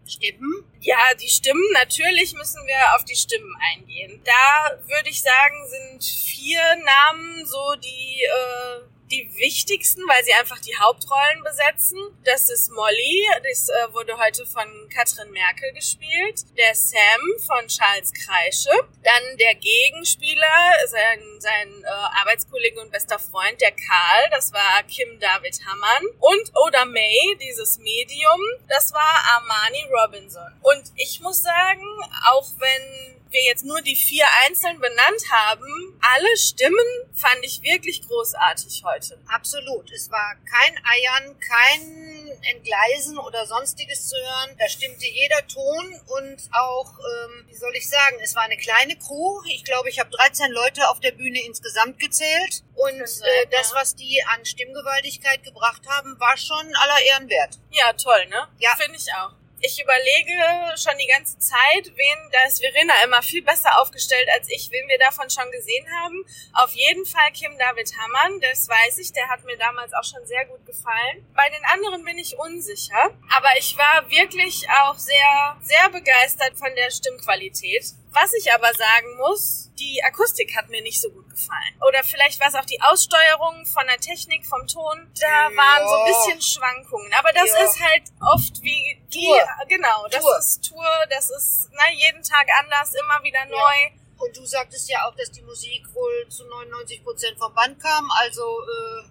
Stimmen? 0.06 0.64
Ja, 0.80 0.96
die 1.20 1.28
Stimmen, 1.28 1.70
natürlich 1.74 2.32
müssen 2.32 2.66
wir 2.66 2.94
auf 2.96 3.04
die 3.04 3.16
Stimmen 3.16 3.54
eingehen. 3.72 4.22
Da 4.24 4.78
würde 4.86 5.10
ich 5.10 5.20
sagen, 5.20 5.68
sind 5.68 6.04
vier 6.04 6.62
Namen 6.82 7.44
so 7.44 7.74
die, 7.76 8.24
äh, 8.24 8.80
die 9.10 9.30
wichtigsten, 9.36 10.02
weil 10.08 10.24
sie 10.24 10.32
einfach 10.34 10.58
die 10.58 10.76
Hauptrollen 10.76 11.42
besetzen. 11.42 11.98
Das 12.24 12.48
ist 12.50 12.70
Molly, 12.70 13.26
das 13.48 13.68
äh, 13.68 13.92
wurde 13.92 14.18
heute 14.18 14.46
von 14.46 14.66
Katrin 14.94 15.30
Merkel 15.32 15.72
gespielt. 15.72 16.44
Der 16.56 16.74
Sam 16.74 17.20
von 17.46 17.66
Charles 17.68 18.12
Kreische. 18.12 18.70
Dann 19.02 19.36
der 19.38 19.54
Gegenspieler, 19.54 20.74
sein, 20.86 21.20
sein 21.38 21.84
äh, 21.84 21.88
Arbeitskollege 22.20 22.80
und 22.80 22.92
bester 22.92 23.18
Freund, 23.18 23.60
der 23.60 23.72
Karl, 23.72 24.30
das 24.30 24.52
war 24.52 24.82
Kim 24.84 25.18
David 25.20 25.58
Hammann. 25.66 26.04
Und 26.18 26.52
Oda 26.54 26.84
May, 26.84 27.36
dieses 27.40 27.78
Medium, 27.78 28.40
das 28.68 28.92
war 28.92 29.24
Armani 29.34 29.84
Robinson. 29.90 30.52
Und 30.62 30.84
ich 30.96 31.20
muss 31.20 31.42
sagen, 31.42 31.84
auch 32.32 32.50
wenn 32.58 33.17
wir 33.30 33.42
jetzt 33.44 33.64
nur 33.64 33.80
die 33.82 33.96
vier 33.96 34.26
einzeln 34.46 34.80
benannt 34.80 35.22
haben, 35.30 36.00
alle 36.00 36.36
Stimmen 36.36 36.86
fand 37.14 37.38
ich 37.42 37.62
wirklich 37.62 38.02
großartig 38.06 38.82
heute. 38.84 39.18
Absolut. 39.28 39.90
Es 39.92 40.10
war 40.10 40.34
kein 40.44 40.76
Eiern, 40.84 41.38
kein 41.40 42.38
Entgleisen 42.54 43.18
oder 43.18 43.46
sonstiges 43.46 44.08
zu 44.08 44.16
hören. 44.16 44.56
Da 44.58 44.68
stimmte 44.68 45.06
jeder 45.06 45.46
Ton 45.46 46.00
und 46.06 46.48
auch, 46.52 46.92
ähm, 46.98 47.46
wie 47.48 47.56
soll 47.56 47.74
ich 47.74 47.88
sagen, 47.88 48.18
es 48.22 48.34
war 48.34 48.42
eine 48.42 48.56
kleine 48.56 48.96
Crew. 48.96 49.40
Ich 49.46 49.64
glaube, 49.64 49.88
ich 49.88 49.98
habe 49.98 50.10
13 50.10 50.50
Leute 50.52 50.88
auf 50.88 51.00
der 51.00 51.12
Bühne 51.12 51.44
insgesamt 51.44 51.98
gezählt. 51.98 52.62
Und 52.74 53.00
äh, 53.00 53.46
das, 53.50 53.74
was 53.74 53.96
die 53.96 54.22
an 54.26 54.44
Stimmgewaltigkeit 54.44 55.42
gebracht 55.42 55.82
haben, 55.88 56.18
war 56.20 56.36
schon 56.36 56.74
aller 56.76 57.02
Ehren 57.06 57.28
wert. 57.28 57.58
Ja, 57.70 57.92
toll, 57.92 58.26
ne? 58.26 58.48
Ja. 58.58 58.76
Finde 58.76 58.96
ich 58.96 59.12
auch. 59.14 59.37
Ich 59.60 59.82
überlege 59.82 60.32
schon 60.76 60.96
die 60.98 61.08
ganze 61.08 61.36
Zeit, 61.38 61.84
wen, 61.96 62.30
da 62.30 62.46
ist 62.46 62.60
Verena 62.60 62.94
immer 63.04 63.22
viel 63.22 63.42
besser 63.42 63.80
aufgestellt 63.80 64.28
als 64.34 64.48
ich, 64.48 64.70
wen 64.70 64.86
wir 64.88 64.98
davon 64.98 65.28
schon 65.30 65.50
gesehen 65.50 65.86
haben. 66.00 66.24
Auf 66.52 66.72
jeden 66.74 67.04
Fall 67.04 67.32
Kim 67.32 67.58
David 67.58 67.90
Hammann, 67.98 68.40
das 68.40 68.68
weiß 68.68 68.98
ich, 68.98 69.12
der 69.12 69.28
hat 69.28 69.44
mir 69.44 69.56
damals 69.58 69.92
auch 69.94 70.04
schon 70.04 70.24
sehr 70.26 70.44
gut 70.46 70.64
gefallen. 70.64 71.26
Bei 71.34 71.48
den 71.48 71.64
anderen 71.72 72.04
bin 72.04 72.18
ich 72.18 72.38
unsicher, 72.38 73.10
aber 73.34 73.48
ich 73.58 73.76
war 73.76 74.08
wirklich 74.08 74.68
auch 74.84 74.96
sehr, 74.96 75.56
sehr 75.62 75.88
begeistert 75.90 76.56
von 76.56 76.72
der 76.76 76.90
Stimmqualität. 76.90 77.94
Was 78.10 78.32
ich 78.32 78.52
aber 78.52 78.72
sagen 78.74 79.16
muss, 79.18 79.70
die 79.78 80.02
Akustik 80.02 80.56
hat 80.56 80.68
mir 80.70 80.82
nicht 80.82 81.00
so 81.00 81.10
gut 81.10 81.28
gefallen. 81.30 81.74
Oder 81.86 82.02
vielleicht 82.02 82.40
war 82.40 82.48
es 82.48 82.54
auch 82.54 82.64
die 82.64 82.80
Aussteuerung 82.80 83.64
von 83.66 83.86
der 83.86 83.98
Technik, 83.98 84.46
vom 84.46 84.66
Ton. 84.66 85.10
Da 85.20 85.26
Ja. 85.50 85.56
waren 85.56 85.88
so 85.88 85.94
ein 85.96 86.06
bisschen 86.06 86.42
Schwankungen. 86.42 87.12
Aber 87.14 87.32
das 87.32 87.50
Ja. 87.52 87.64
ist 87.64 87.80
halt 87.80 88.02
oft 88.34 88.62
wie 88.62 89.00
die, 89.12 89.26
Tour. 89.26 89.46
genau, 89.68 90.08
das 90.08 90.22
Tour. 90.22 90.38
ist 90.38 90.64
Tour, 90.68 91.06
das 91.10 91.30
ist 91.30 91.68
na, 91.72 91.90
jeden 91.92 92.22
Tag 92.22 92.46
anders, 92.62 92.94
immer 92.94 93.22
wieder 93.22 93.44
neu. 93.46 93.90
Und 94.18 94.36
du 94.36 94.44
sagtest 94.46 94.88
ja 94.88 95.06
auch, 95.06 95.14
dass 95.14 95.30
die 95.30 95.42
Musik 95.42 95.84
wohl 95.94 96.26
zu 96.28 96.44
99 96.46 97.04
Prozent 97.04 97.38
vom 97.38 97.54
Band 97.54 97.78
kam. 97.80 98.10
Also, 98.22 98.42
äh, 98.62 99.04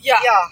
Ja. 0.00 0.20
ja, 0.24 0.50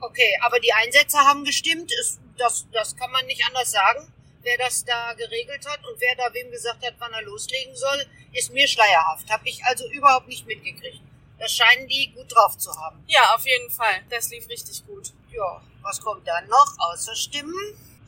okay. 0.00 0.36
Aber 0.42 0.58
die 0.60 0.72
Einsätze 0.72 1.18
haben 1.18 1.44
gestimmt. 1.44 1.90
Ist, 2.00 2.20
das, 2.36 2.66
das 2.72 2.96
kann 2.96 3.10
man 3.12 3.24
nicht 3.26 3.44
anders 3.46 3.70
sagen. 3.70 4.12
Wer 4.48 4.56
das 4.56 4.80
da 4.82 5.12
geregelt 5.12 5.68
hat 5.68 5.84
und 5.86 6.00
wer 6.00 6.16
da 6.16 6.32
wem 6.32 6.50
gesagt 6.50 6.82
hat, 6.82 6.94
wann 6.98 7.12
er 7.12 7.20
loslegen 7.20 7.76
soll, 7.76 8.06
ist 8.32 8.50
mir 8.50 8.66
schleierhaft. 8.66 9.30
Habe 9.30 9.46
ich 9.46 9.62
also 9.64 9.86
überhaupt 9.90 10.26
nicht 10.26 10.46
mitgekriegt. 10.46 11.02
Das 11.38 11.54
scheinen 11.54 11.86
die 11.86 12.10
gut 12.14 12.34
drauf 12.34 12.56
zu 12.56 12.74
haben. 12.80 13.04
Ja, 13.08 13.34
auf 13.34 13.44
jeden 13.44 13.68
Fall. 13.70 14.00
Das 14.08 14.30
lief 14.30 14.48
richtig 14.48 14.86
gut. 14.86 15.12
Ja, 15.30 15.60
was 15.82 16.00
kommt 16.00 16.26
dann 16.26 16.48
noch 16.48 16.74
außer 16.78 17.14
Stimmen? 17.14 17.52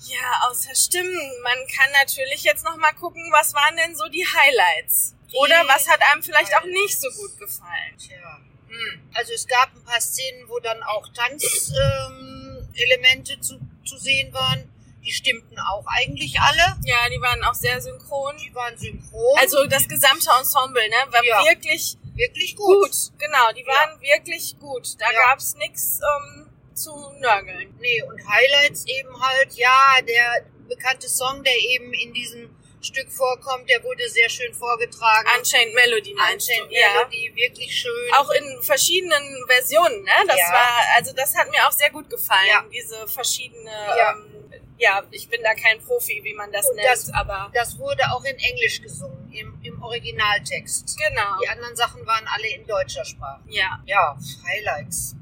Ja, 0.06 0.48
außer 0.48 0.74
Stimmen. 0.74 1.12
Man 1.42 1.58
kann 1.76 1.92
natürlich 1.92 2.42
jetzt 2.42 2.64
noch 2.64 2.76
mal 2.78 2.92
gucken, 2.92 3.22
was 3.32 3.52
waren 3.52 3.76
denn 3.76 3.94
so 3.94 4.08
die 4.08 4.24
Highlights? 4.26 5.14
Oder 5.34 5.62
Die 5.62 5.68
was 5.68 5.86
hat 5.90 6.00
einem 6.10 6.22
vielleicht 6.22 6.54
auch 6.56 6.62
Highlights. 6.62 6.80
nicht 6.80 6.98
so 7.02 7.10
gut 7.20 7.38
gefallen? 7.38 7.98
Tja. 7.98 8.40
Hm. 8.68 9.10
Also 9.12 9.34
es 9.34 9.46
gab 9.46 9.74
ein 9.74 9.84
paar 9.84 10.00
Szenen, 10.00 10.48
wo 10.48 10.58
dann 10.58 10.82
auch 10.84 11.06
Tanzelemente 11.12 13.34
ähm, 13.34 13.42
zu, 13.42 13.60
zu 13.84 13.98
sehen 13.98 14.32
waren. 14.32 14.72
Die 15.10 15.14
stimmten 15.16 15.58
auch 15.58 15.84
eigentlich 15.88 16.38
alle. 16.40 16.76
Ja, 16.84 17.08
die 17.12 17.20
waren 17.20 17.42
auch 17.42 17.54
sehr 17.54 17.80
synchron. 17.80 18.36
Die 18.36 18.54
waren 18.54 18.78
synchron. 18.78 19.36
Also 19.40 19.66
das 19.66 19.88
gesamte 19.88 20.30
Ensemble, 20.38 20.88
ne, 20.88 20.96
war 21.10 21.24
Ja. 21.24 21.42
wirklich 21.44 21.96
wirklich 22.14 22.54
gut. 22.54 22.82
gut. 22.82 23.18
Genau, 23.18 23.50
die 23.52 23.66
waren 23.66 24.00
wirklich 24.00 24.56
gut. 24.60 24.86
Da 25.00 25.06
Ja. 25.12 25.20
gab's 25.30 25.56
nix 25.56 25.98
ähm, 25.98 26.46
zu 26.74 26.92
nörgeln. 27.18 27.74
Nee, 27.80 28.02
und 28.04 28.20
Highlights 28.28 28.84
eben 28.86 29.20
halt, 29.20 29.52
ja, 29.54 29.98
der 30.06 30.44
bekannte 30.68 31.08
Song, 31.08 31.42
der 31.42 31.56
eben 31.58 31.92
in 31.92 32.12
diesem 32.12 32.54
Stück 32.80 33.10
vorkommt, 33.10 33.68
der 33.68 33.82
wurde 33.82 34.08
sehr 34.08 34.28
schön 34.28 34.54
vorgetragen. 34.54 35.26
Unchained 35.38 35.74
Melody 35.74 36.14
meinst 36.14 36.48
Unchained 36.48 36.70
du? 36.70 36.74
Ja. 36.76 36.92
Melody, 36.98 37.32
wirklich 37.34 37.74
schön. 37.80 38.14
Auch 38.16 38.30
in 38.30 38.62
verschiedenen 38.62 39.44
Versionen, 39.48 40.04
ne? 40.04 40.12
Das 40.28 40.36
Ja. 40.38 40.52
war, 40.52 40.78
also 40.96 41.12
das 41.12 41.34
hat 41.34 41.50
mir 41.50 41.66
auch 41.66 41.72
sehr 41.72 41.90
gut 41.90 42.08
gefallen. 42.08 42.46
Ja. 42.48 42.64
Diese 42.72 43.08
verschiedene, 43.08 43.70
Ja. 43.72 44.12
ähm, 44.12 44.39
ja, 44.80 45.02
ich 45.10 45.28
bin 45.28 45.40
da 45.42 45.54
kein 45.54 45.78
Profi, 45.80 46.20
wie 46.24 46.34
man 46.34 46.50
das 46.50 46.66
Und 46.66 46.76
nennt, 46.76 46.88
das- 46.88 47.12
aber 47.12 47.50
das 47.54 47.78
wurde 47.78 48.02
auch 48.12 48.24
in 48.24 48.36
Englisch 48.36 48.80
gesungen, 48.82 49.30
im, 49.32 49.58
im 49.62 49.82
Originaltext. 49.82 50.96
genau. 50.98 51.38
Die 51.42 51.48
anderen 51.48 51.76
Sachen 51.76 52.04
waren 52.06 52.26
alle 52.26 52.48
in 52.48 52.66
deutscher 52.66 53.04
Sprache. 53.04 53.42
Ja. 53.48 53.82
Ja, 53.86 54.16
Highlights. 54.48 55.14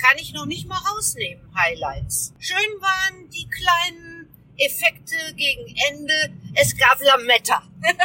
Kann 0.00 0.16
ich 0.18 0.32
noch 0.32 0.46
nicht 0.46 0.68
mal 0.68 0.78
rausnehmen, 0.94 1.42
Highlights. 1.56 2.32
Schön 2.38 2.56
waren 2.80 3.28
die 3.30 3.48
kleinen 3.48 4.28
Effekte 4.56 5.16
gegen 5.34 5.66
Ende. 5.88 6.32
Es 6.54 6.76
gab 6.76 7.00
Lametta. 7.00 7.62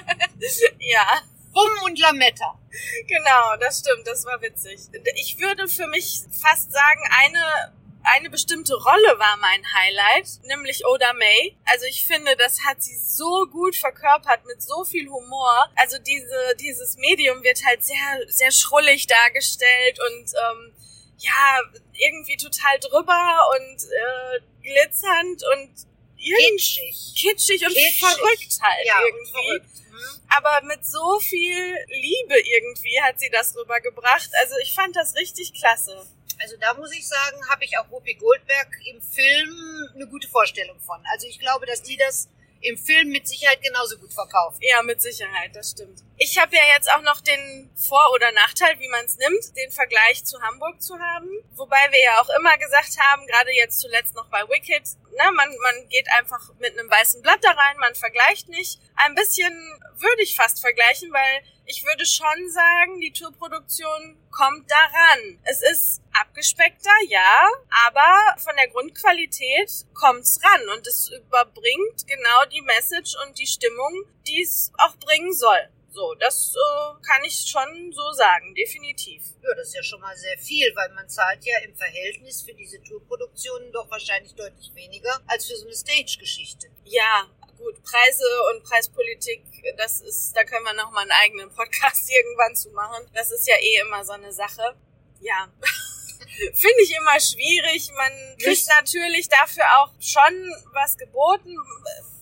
Ja. 0.80 1.22
Rum 1.56 1.70
und 1.86 2.00
Lametta. 2.00 2.60
Genau, 3.08 3.56
das 3.60 3.80
stimmt, 3.80 4.08
das 4.08 4.26
war 4.26 4.42
witzig. 4.42 4.80
Ich 5.16 5.38
würde 5.40 5.68
für 5.68 5.86
mich 5.88 6.22
fast 6.32 6.72
sagen, 6.72 7.02
eine, 7.24 7.74
eine 8.04 8.30
bestimmte 8.30 8.74
Rolle 8.74 9.20
war 9.20 9.38
mein 9.38 9.64
Highlight, 9.74 10.28
nämlich 10.44 10.86
Oda 10.86 11.14
May. 11.14 11.56
Also 11.66 11.86
ich 11.86 12.06
finde, 12.06 12.36
das 12.36 12.58
hat 12.68 12.82
sie 12.84 12.98
so 12.98 13.46
gut 13.52 13.76
verkörpert 13.76 14.46
mit 14.46 14.62
so 14.62 14.84
viel 14.84 15.08
Humor. 15.10 15.70
Also 15.76 15.98
diese, 16.00 16.56
dieses 16.60 16.98
Medium 16.98 17.44
wird 17.44 17.60
halt 17.66 17.84
sehr, 17.84 18.20
sehr 18.28 18.52
schrullig 18.52 19.08
dargestellt 19.08 20.00
und 20.00 20.26
ähm, 20.34 20.74
ja, 21.20 21.62
irgendwie 21.94 22.38
total 22.38 22.80
drüber 22.80 23.40
und 23.58 23.84
äh, 23.84 24.40
glitzernd 24.62 25.42
und 25.54 25.70
Kitschig. 26.18 27.14
kitschig 27.18 27.62
und 27.66 27.74
Kitschig. 27.74 28.00
verrückt 28.00 28.58
halt 28.62 28.86
Ja, 28.86 29.00
irgendwie. 29.06 29.32
verrückt. 29.32 29.66
Hm. 29.90 30.22
Aber 30.30 30.66
mit 30.66 30.86
so 30.86 31.20
viel 31.20 31.76
Liebe 31.88 32.40
irgendwie 32.40 33.00
hat 33.02 33.20
sie 33.20 33.30
das 33.30 33.56
rübergebracht. 33.56 34.30
Also 34.42 34.56
ich 34.64 34.74
fand 34.74 34.96
das 34.96 35.16
richtig 35.16 35.54
klasse. 35.54 36.06
Also 36.44 36.58
da 36.58 36.74
muss 36.74 36.92
ich 36.92 37.08
sagen, 37.08 37.38
habe 37.50 37.64
ich 37.64 37.78
auch 37.78 37.90
Whoopi 37.90 38.16
Goldberg 38.16 38.68
im 38.86 39.02
Film 39.02 39.90
eine 39.96 40.08
gute 40.08 40.28
Vorstellung 40.28 40.78
von. 40.82 41.02
Also 41.14 41.26
ich 41.26 41.40
glaube, 41.40 41.66
dass 41.66 41.82
die 41.82 41.96
das 41.96 42.28
im 42.60 42.78
Film 42.78 43.10
mit 43.10 43.28
Sicherheit 43.28 43.62
genauso 43.62 43.98
gut 43.98 44.14
verkauft. 44.14 44.58
Ja, 44.62 44.82
mit 44.82 45.02
Sicherheit, 45.02 45.56
das 45.56 45.72
stimmt. 45.72 46.04
Ich 46.18 46.38
habe 46.38 46.54
ja 46.54 46.62
jetzt 46.76 46.92
auch 46.92 47.02
noch 47.02 47.22
den 47.22 47.70
Vor- 47.76 48.12
oder 48.14 48.30
Nachteil, 48.34 48.78
wie 48.80 48.90
man 48.90 49.06
es 49.06 49.18
nimmt, 49.18 49.56
den 49.56 49.72
Vergleich 49.72 50.26
zu 50.26 50.42
Hamburg 50.42 50.82
zu 50.82 51.00
haben. 51.00 51.30
Wobei 51.56 51.92
wir 51.92 52.02
ja 52.02 52.22
auch 52.22 52.30
immer 52.38 52.58
gesagt 52.58 52.98
haben, 53.00 53.26
gerade 53.28 53.52
jetzt 53.54 53.80
zuletzt 53.80 54.14
noch 54.16 54.28
bei 54.28 54.42
Wicked, 54.50 54.84
na, 55.18 55.32
man, 55.32 55.50
man 55.64 55.88
geht 55.90 56.08
einfach 56.18 56.54
mit 56.60 56.78
einem 56.78 56.90
weißen 56.90 57.22
Blatt 57.22 57.40
da 57.42 57.52
rein, 57.52 57.78
man 57.78 57.96
vergleicht 57.96 58.50
nicht. 58.50 58.80
Ein 58.96 59.16
bisschen 59.16 59.54
würde 59.98 60.24
ich 60.24 60.36
fast 60.36 60.60
vergleichen, 60.60 61.12
weil 61.14 61.44
ich 61.66 61.84
würde 61.86 62.06
schon 62.06 62.50
sagen, 62.50 63.00
die 63.00 63.14
Tourproduktion 63.14 64.18
kommt 64.32 64.70
daran. 64.70 65.40
Es 65.44 65.62
ist 65.62 66.03
abgespeckter, 66.14 66.92
ja, 67.08 67.50
aber 67.88 68.40
von 68.42 68.56
der 68.56 68.68
Grundqualität 68.70 69.70
kommt's 69.94 70.40
ran 70.44 70.78
und 70.78 70.86
es 70.88 71.10
überbringt 71.10 72.08
genau 72.08 72.46
die 72.52 72.62
Message 72.62 73.16
und 73.26 73.38
die 73.38 73.48
Stimmung, 73.48 74.06
die 74.28 74.42
es 74.42 74.72
auch 74.78 74.96
bringen 74.98 75.34
soll. 75.34 75.70
So, 75.94 76.16
das 76.16 76.56
äh, 76.56 77.06
kann 77.06 77.24
ich 77.24 77.46
schon 77.48 77.92
so 77.94 78.12
sagen, 78.14 78.56
definitiv. 78.56 79.22
Ja, 79.44 79.54
das 79.56 79.68
ist 79.68 79.76
ja 79.76 79.84
schon 79.84 80.02
mal 80.02 80.18
sehr 80.18 80.38
viel, 80.40 80.74
weil 80.76 80.90
man 80.96 81.08
zahlt 81.08 81.46
ja 81.46 81.60
im 81.64 81.76
Verhältnis 81.76 82.42
für 82.42 82.54
diese 82.56 82.82
Tourproduktionen 82.82 83.72
doch 83.72 83.90
wahrscheinlich 83.92 84.34
deutlich 84.34 84.74
weniger 84.74 85.22
als 85.28 85.46
für 85.46 85.56
so 85.56 85.66
eine 85.66 85.76
Stage-Geschichte. 85.76 86.68
Ja, 86.86 87.30
gut, 87.60 87.84
Preise 87.84 88.26
und 88.52 88.64
Preispolitik, 88.64 89.44
das 89.78 90.02
ist, 90.02 90.36
da 90.36 90.44
können 90.44 90.66
wir 90.66 90.74
noch 90.74 90.90
mal 90.92 91.02
einen 91.02 91.12
eigenen 91.12 91.54
Podcast 91.54 92.10
irgendwann 92.18 92.56
zu 92.56 92.72
machen. 92.72 93.08
Das 93.14 93.32
ist 93.32 93.48
ja 93.48 93.56
eh 93.56 93.82
immer 93.82 94.04
so 94.04 94.14
eine 94.14 94.34
Sache. 94.34 94.76
Ja. 95.22 95.48
Finde 96.54 96.82
ich 96.84 96.96
immer 96.96 97.20
schwierig. 97.20 97.92
Man 97.96 98.38
kriegt 98.38 98.68
natürlich 98.68 99.30
dafür 99.30 99.66
auch 99.80 99.92
schon 100.00 100.54
was 100.74 100.98
geboten 100.98 101.56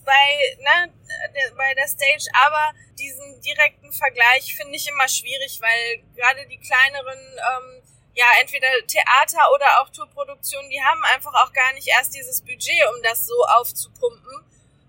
bei, 0.03 0.57
ne, 0.59 0.93
der, 1.33 1.55
bei 1.55 1.73
der 1.73 1.87
Stage, 1.87 2.25
aber 2.45 2.73
diesen 2.97 3.41
direkten 3.41 3.91
Vergleich 3.91 4.55
finde 4.55 4.75
ich 4.75 4.87
immer 4.87 5.07
schwierig, 5.07 5.59
weil 5.61 6.03
gerade 6.15 6.47
die 6.47 6.59
kleineren, 6.59 7.19
ähm, 7.19 7.83
ja, 8.13 8.25
entweder 8.41 8.67
Theater 8.87 9.51
oder 9.53 9.81
auch 9.81 9.89
Tourproduktionen, 9.89 10.69
die 10.69 10.81
haben 10.81 11.03
einfach 11.05 11.33
auch 11.33 11.53
gar 11.53 11.73
nicht 11.73 11.87
erst 11.87 12.13
dieses 12.13 12.41
Budget, 12.41 12.81
um 12.93 13.01
das 13.03 13.25
so 13.25 13.35
aufzupumpen. 13.57 14.45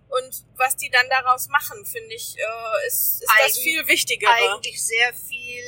Und 0.09 0.45
was 0.57 0.76
die 0.76 0.90
dann 0.90 1.09
daraus 1.09 1.49
machen, 1.49 1.87
finde 1.87 2.14
ich, 2.14 2.37
äh, 2.37 2.87
ist, 2.87 3.23
ist 3.23 3.33
das 3.40 3.59
viel 3.59 3.87
Wichtigere. 3.88 4.31
Eigentlich 4.31 4.85
sehr 4.85 5.14
viel 5.14 5.64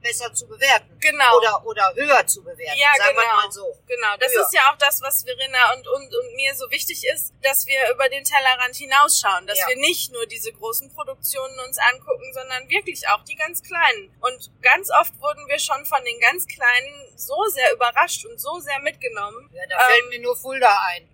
besser 0.00 0.32
zu 0.32 0.46
bewerten. 0.48 0.96
Genau. 1.00 1.36
Oder, 1.36 1.66
oder 1.66 1.94
höher 1.94 2.26
zu 2.26 2.42
bewerten, 2.42 2.78
Ja, 2.78 2.88
sagen 2.96 3.16
wir 3.16 3.22
genau. 3.22 3.36
mal 3.36 3.52
so. 3.52 3.76
Genau, 3.86 4.16
das 4.18 4.32
Ja. 4.34 4.40
ist 4.42 4.52
ja 4.54 4.60
auch 4.72 4.76
das, 4.78 5.00
was 5.02 5.22
Verena 5.24 5.72
und, 5.74 5.86
und, 5.88 6.14
und 6.14 6.34
mir 6.36 6.54
so 6.54 6.70
wichtig 6.70 7.04
ist, 7.12 7.32
dass 7.42 7.66
wir 7.66 7.90
über 7.92 8.08
den 8.08 8.24
Tellerrand 8.24 8.74
hinausschauen, 8.76 9.46
dass 9.46 9.58
Ja. 9.58 9.68
wir 9.68 9.76
nicht 9.76 10.12
nur 10.12 10.26
diese 10.26 10.52
großen 10.52 10.92
Produktionen 10.94 11.58
uns 11.66 11.78
angucken, 11.78 12.32
sondern 12.32 12.68
wirklich 12.68 13.06
auch 13.08 13.22
die 13.24 13.36
ganz 13.36 13.62
kleinen. 13.62 14.14
Und 14.20 14.50
ganz 14.62 14.90
oft 14.90 15.18
wurden 15.20 15.46
wir 15.48 15.58
schon 15.58 15.84
von 15.86 16.04
den 16.04 16.18
ganz 16.20 16.46
kleinen 16.46 17.16
so 17.16 17.36
sehr 17.48 17.72
überrascht 17.72 18.24
und 18.26 18.40
so 18.40 18.58
sehr 18.60 18.78
mitgenommen. 18.80 19.48
Ja, 19.52 19.62
da 19.68 19.78
fällt 19.86 20.02
Ähm, 20.04 20.08
mir 20.10 20.20
nur 20.20 20.36
Fulda 20.36 20.76
ein. 20.90 21.08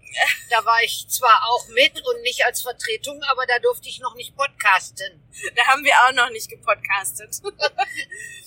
Da 0.50 0.64
war 0.64 0.82
ich 0.82 1.06
zwar 1.08 1.42
auch 1.48 1.66
mit 1.68 2.06
und 2.06 2.22
nicht 2.22 2.44
als 2.44 2.62
Vertretung, 2.62 3.22
aber 3.25 3.46
da 3.46 3.58
durfte 3.58 3.88
ich 3.88 4.00
noch 4.00 4.14
nicht 4.14 4.36
podcasten. 4.36 5.22
Da 5.54 5.66
haben 5.66 5.84
wir 5.84 5.94
auch 6.06 6.12
noch 6.12 6.30
nicht 6.30 6.48
gepodcastet. 6.48 7.36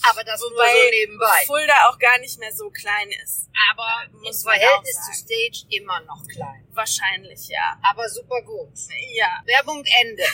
Aber 0.09 0.23
das 0.23 0.39
nur 0.39 0.51
so 0.51 0.89
nebenbei. 0.91 1.43
Fulda 1.45 1.89
auch 1.89 1.99
gar 1.99 2.17
nicht 2.19 2.39
mehr 2.39 2.53
so 2.53 2.69
klein 2.69 3.09
ist. 3.23 3.49
Aber 3.69 4.05
im 4.11 4.33
Verhältnis 4.33 4.95
zu. 5.05 5.13
Stage 5.13 5.65
immer 5.69 5.99
noch 6.01 6.25
klein. 6.27 6.65
Wahrscheinlich, 6.71 7.49
ja. 7.49 7.79
Aber 7.83 8.07
super 8.09 8.41
gut. 8.41 8.73
Ja, 9.13 9.41
Werbung 9.45 9.83
Ende. 10.01 10.23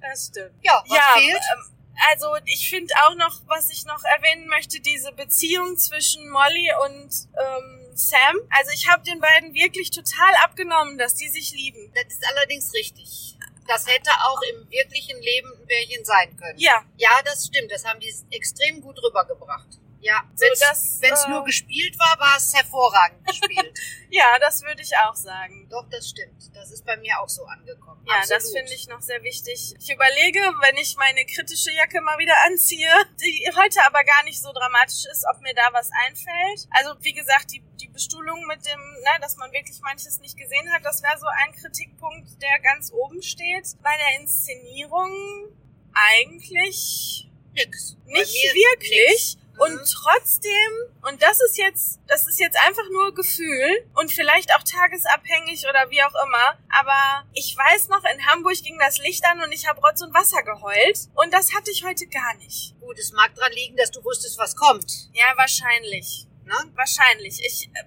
das 0.00 0.28
stimmt. 0.28 0.54
Ja, 0.62 0.82
was 0.86 0.96
ja, 0.96 1.12
fehlt? 1.14 1.42
ähm, 1.52 1.78
also 2.10 2.36
ich 2.44 2.70
finde 2.70 2.94
auch 3.04 3.14
noch, 3.16 3.40
was 3.46 3.70
ich 3.70 3.84
noch 3.84 4.02
erwähnen 4.04 4.46
möchte, 4.48 4.80
diese 4.80 5.12
Beziehung 5.12 5.76
zwischen 5.76 6.28
Molly 6.30 6.72
und 6.84 7.10
ähm, 7.38 7.77
Sam. 7.98 8.36
Also 8.50 8.70
ich 8.72 8.88
habe 8.88 9.02
den 9.02 9.20
beiden 9.20 9.52
wirklich 9.54 9.90
total 9.90 10.34
abgenommen, 10.44 10.98
dass 10.98 11.14
die 11.14 11.28
sich 11.28 11.52
lieben. 11.52 11.92
Das 11.94 12.04
ist 12.12 12.24
allerdings 12.26 12.72
richtig. 12.72 13.36
Das 13.66 13.86
hätte 13.86 14.10
auch 14.24 14.40
im 14.52 14.70
wirklichen 14.70 15.20
Leben 15.20 15.52
ein 15.60 15.66
Pärchen 15.66 16.04
sein 16.04 16.36
können. 16.36 16.58
Ja, 16.58 16.82
Ja, 16.96 17.10
das 17.24 17.46
stimmt. 17.46 17.70
Das 17.70 17.84
haben 17.84 18.00
die 18.00 18.14
extrem 18.30 18.80
gut 18.80 18.98
rübergebracht. 19.02 19.78
Ja, 20.00 20.22
So, 20.34 20.46
wenn 21.00 21.12
es 21.12 21.24
äh, 21.24 21.28
nur 21.28 21.44
gespielt 21.44 21.98
war, 21.98 22.18
war 22.20 22.36
es 22.36 22.54
hervorragend 22.54 23.26
gespielt. 23.26 23.78
ja, 24.10 24.38
das 24.38 24.62
würde 24.62 24.80
ich 24.80 24.96
auch 24.96 25.14
sagen. 25.14 25.68
Doch, 25.68 25.88
das 25.90 26.08
stimmt. 26.08 26.54
Das 26.54 26.70
ist 26.70 26.84
bei 26.86 26.96
mir 26.96 27.18
auch 27.20 27.28
so 27.28 27.44
angekommen. 27.44 28.04
Ja, 28.06 28.14
Absolut. 28.18 28.42
das 28.42 28.52
finde 28.52 28.72
ich 28.74 28.86
noch 28.86 29.00
sehr 29.02 29.22
wichtig. 29.22 29.74
Ich 29.78 29.92
überlege, 29.92 30.40
wenn 30.62 30.76
ich 30.76 30.96
meine 30.96 31.24
kritische 31.26 31.72
Jacke 31.72 32.00
mal 32.00 32.18
wieder 32.18 32.34
anziehe, 32.46 32.88
die 33.20 33.50
heute 33.56 33.84
aber 33.86 34.04
gar 34.04 34.22
nicht 34.22 34.40
so 34.40 34.52
dramatisch 34.52 35.04
ist, 35.10 35.24
ob 35.28 35.40
mir 35.40 35.54
da 35.54 35.68
was 35.72 35.90
einfällt. 36.06 36.68
Also 36.70 36.94
wie 37.00 37.12
gesagt, 37.12 37.52
die, 37.52 37.62
die 37.80 37.88
Bestuhlung 37.88 38.46
mit 38.46 38.64
dem, 38.66 38.80
ne, 38.80 39.20
dass 39.20 39.36
man 39.36 39.50
wirklich 39.52 39.80
manches 39.82 40.20
nicht 40.20 40.36
gesehen 40.36 40.72
hat, 40.72 40.84
das 40.84 41.02
wäre 41.02 41.18
so 41.18 41.26
ein 41.26 41.52
Kritikpunkt, 41.54 42.40
der 42.40 42.60
ganz 42.60 42.92
oben 42.92 43.20
steht. 43.22 43.66
Bei 43.82 43.96
der 43.96 44.20
Inszenierung 44.20 45.12
eigentlich 45.92 47.27
Nix. 47.54 47.96
Nicht 48.06 48.34
wirklich. 48.54 49.36
nix. 49.36 49.36
Und 49.58 49.74
Mhm. 49.74 49.84
trotzdem, 49.92 50.70
und 51.02 51.20
das 51.20 51.40
ist 51.40 51.58
jetzt, 51.58 51.98
das 52.06 52.28
ist 52.28 52.38
jetzt 52.38 52.56
einfach 52.64 52.88
nur 52.92 53.12
Gefühl 53.12 53.84
und 53.94 54.12
vielleicht 54.12 54.54
auch 54.54 54.62
tagesabhängig 54.62 55.66
oder 55.68 55.90
wie 55.90 56.00
auch 56.04 56.14
immer, 56.24 56.56
aber 56.68 57.28
ich 57.32 57.56
weiß 57.56 57.88
noch, 57.88 58.04
in 58.04 58.24
Hamburg 58.26 58.54
ging 58.62 58.78
das 58.78 58.98
Licht 58.98 59.24
an 59.24 59.42
und 59.42 59.50
ich 59.50 59.66
habe 59.66 59.80
Rotz 59.80 60.00
und 60.00 60.14
Wasser 60.14 60.44
geheult 60.44 61.08
und 61.16 61.32
das 61.32 61.52
hatte 61.54 61.72
ich 61.72 61.84
heute 61.84 62.06
gar 62.06 62.34
nicht. 62.34 62.78
Gut, 62.80 63.00
es 63.00 63.10
mag 63.12 63.34
dran 63.34 63.50
liegen, 63.52 63.76
dass 63.76 63.90
du 63.90 64.02
wusstest, 64.04 64.38
was 64.38 64.54
kommt. 64.54 65.08
Ja, 65.12 65.26
wahrscheinlich. 65.36 66.28
Ne? 66.44 66.54
Wahrscheinlich. 66.76 67.40
Ich, 67.44 67.68
äh, 67.74 67.82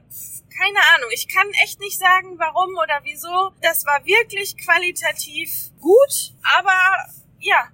keine 0.62 0.80
Ahnung. 0.94 1.10
Ich 1.13 1.30
kann 1.30 1.50
echt 1.63 1.80
nicht 1.80 1.98
sagen, 1.98 2.38
warum 2.38 2.75
oder 2.77 3.00
wieso. 3.03 3.53
Das 3.62 3.86
war 3.86 4.03
wirklich 4.06 4.58
qualitativ 4.58 5.72
gut, 5.80 6.34
aber 6.58 6.74
ja, 7.39 7.70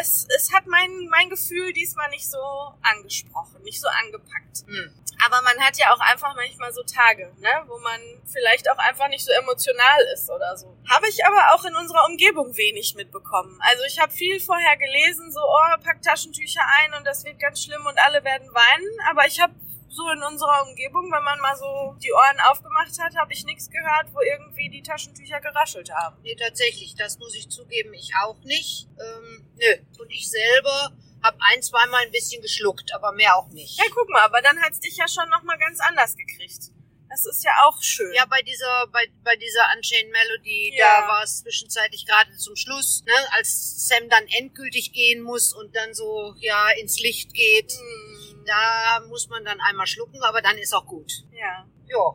es, 0.00 0.26
es 0.36 0.52
hat 0.52 0.66
mein, 0.66 1.08
mein 1.08 1.30
Gefühl 1.30 1.72
diesmal 1.72 2.10
nicht 2.10 2.28
so 2.28 2.38
angesprochen, 2.82 3.62
nicht 3.62 3.80
so 3.80 3.88
angepackt. 3.88 4.64
Hm. 4.66 4.92
Aber 5.24 5.40
man 5.42 5.58
hat 5.60 5.76
ja 5.78 5.94
auch 5.94 6.00
einfach 6.00 6.34
manchmal 6.34 6.72
so 6.72 6.82
Tage, 6.82 7.32
ne, 7.38 7.48
wo 7.66 7.78
man 7.78 8.00
vielleicht 8.26 8.70
auch 8.70 8.78
einfach 8.78 9.08
nicht 9.08 9.24
so 9.24 9.32
emotional 9.32 10.00
ist 10.12 10.28
oder 10.28 10.56
so. 10.56 10.76
Habe 10.90 11.08
ich 11.08 11.24
aber 11.24 11.54
auch 11.54 11.64
in 11.64 11.76
unserer 11.76 12.04
Umgebung 12.06 12.56
wenig 12.56 12.94
mitbekommen. 12.94 13.58
Also 13.60 13.84
ich 13.84 13.98
habe 14.00 14.12
viel 14.12 14.40
vorher 14.40 14.76
gelesen, 14.76 15.30
so, 15.32 15.40
oh, 15.40 15.82
pack 15.82 16.02
Taschentücher 16.02 16.62
ein 16.78 16.94
und 16.94 17.06
das 17.06 17.24
wird 17.24 17.38
ganz 17.38 17.62
schlimm 17.62 17.86
und 17.86 17.98
alle 17.98 18.24
werden 18.24 18.48
weinen. 18.52 19.08
Aber 19.08 19.26
ich 19.26 19.40
habe 19.40 19.54
so 19.94 20.10
in 20.10 20.22
unserer 20.22 20.66
Umgebung, 20.66 21.10
wenn 21.12 21.22
man 21.22 21.38
mal 21.40 21.56
so 21.56 21.94
die 22.02 22.12
Ohren 22.12 22.40
aufgemacht 22.50 22.98
hat, 22.98 23.14
habe 23.16 23.32
ich 23.32 23.44
nichts 23.44 23.70
gehört, 23.70 24.12
wo 24.12 24.20
irgendwie 24.20 24.68
die 24.68 24.82
Taschentücher 24.82 25.40
geraschelt 25.40 25.90
haben. 25.92 26.16
Nee, 26.22 26.34
tatsächlich, 26.34 26.96
das 26.96 27.18
muss 27.18 27.34
ich 27.34 27.48
zugeben, 27.48 27.94
ich 27.94 28.10
auch 28.22 28.38
nicht. 28.42 28.88
Ähm, 29.00 29.46
nö. 29.54 30.00
Und 30.00 30.10
ich 30.10 30.28
selber 30.28 30.90
habe 31.22 31.38
ein, 31.54 31.62
zweimal 31.62 32.02
ein 32.02 32.10
bisschen 32.10 32.42
geschluckt, 32.42 32.92
aber 32.92 33.12
mehr 33.12 33.36
auch 33.36 33.48
nicht. 33.50 33.78
Ja, 33.78 33.84
guck 33.94 34.08
mal, 34.10 34.22
aber 34.22 34.42
dann 34.42 34.60
hat's 34.60 34.80
dich 34.80 34.96
ja 34.96 35.06
schon 35.08 35.28
nochmal 35.30 35.58
ganz 35.58 35.78
anders 35.80 36.16
gekriegt. 36.16 36.70
Das 37.08 37.26
ist 37.26 37.44
ja 37.44 37.52
auch 37.64 37.80
schön. 37.80 38.12
Ja, 38.14 38.24
bei 38.26 38.42
dieser, 38.42 38.88
bei, 38.88 39.06
bei 39.22 39.36
dieser 39.36 39.64
Unchained 39.76 40.10
Melody, 40.10 40.74
Ja. 40.76 41.02
da 41.02 41.08
war 41.08 41.22
es 41.22 41.38
zwischenzeitlich 41.42 42.06
gerade 42.06 42.36
zum 42.36 42.56
Schluss, 42.56 43.04
ne, 43.06 43.12
als 43.30 43.86
Sam 43.86 44.08
dann 44.08 44.26
endgültig 44.36 44.92
gehen 44.92 45.22
muss 45.22 45.52
und 45.52 45.76
dann 45.76 45.94
so, 45.94 46.34
ja, 46.38 46.70
ins 46.80 46.98
Licht 46.98 47.32
geht. 47.32 47.70
Hm, 47.70 48.13
Da 48.46 49.00
muss 49.08 49.28
man 49.28 49.44
dann 49.44 49.60
einmal 49.60 49.86
schlucken, 49.86 50.22
aber 50.22 50.42
dann 50.42 50.58
ist 50.58 50.74
auch 50.74 50.86
gut. 50.86 51.24
ja. 51.32 51.66
Ja. 51.86 52.14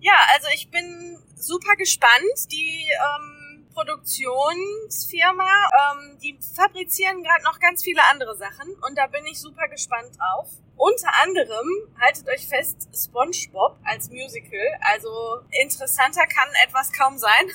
Ja, 0.00 0.14
also 0.34 0.46
ich 0.54 0.70
bin 0.70 1.18
super 1.36 1.74
gespannt. 1.74 2.52
Die 2.52 2.88
ähm, 2.88 3.66
Produktionsfirma, 3.74 5.42
ähm, 5.44 6.18
die 6.20 6.38
fabrizieren 6.54 7.22
gerade 7.22 7.42
noch 7.44 7.58
ganz 7.58 7.82
viele 7.82 8.02
andere 8.10 8.36
Sachen 8.36 8.74
und 8.86 8.96
da 8.96 9.06
bin 9.08 9.26
ich 9.26 9.40
super 9.40 9.68
gespannt 9.68 10.16
drauf. 10.18 10.48
Unter 10.76 11.08
anderem, 11.22 11.66
haltet 12.00 12.28
euch 12.28 12.46
fest, 12.46 12.88
SpongeBob 12.94 13.76
als 13.84 14.08
Musical. 14.10 14.66
Also 14.80 15.40
interessanter 15.50 16.26
kann 16.26 16.48
etwas 16.64 16.92
kaum 16.92 17.18
sein. 17.18 17.50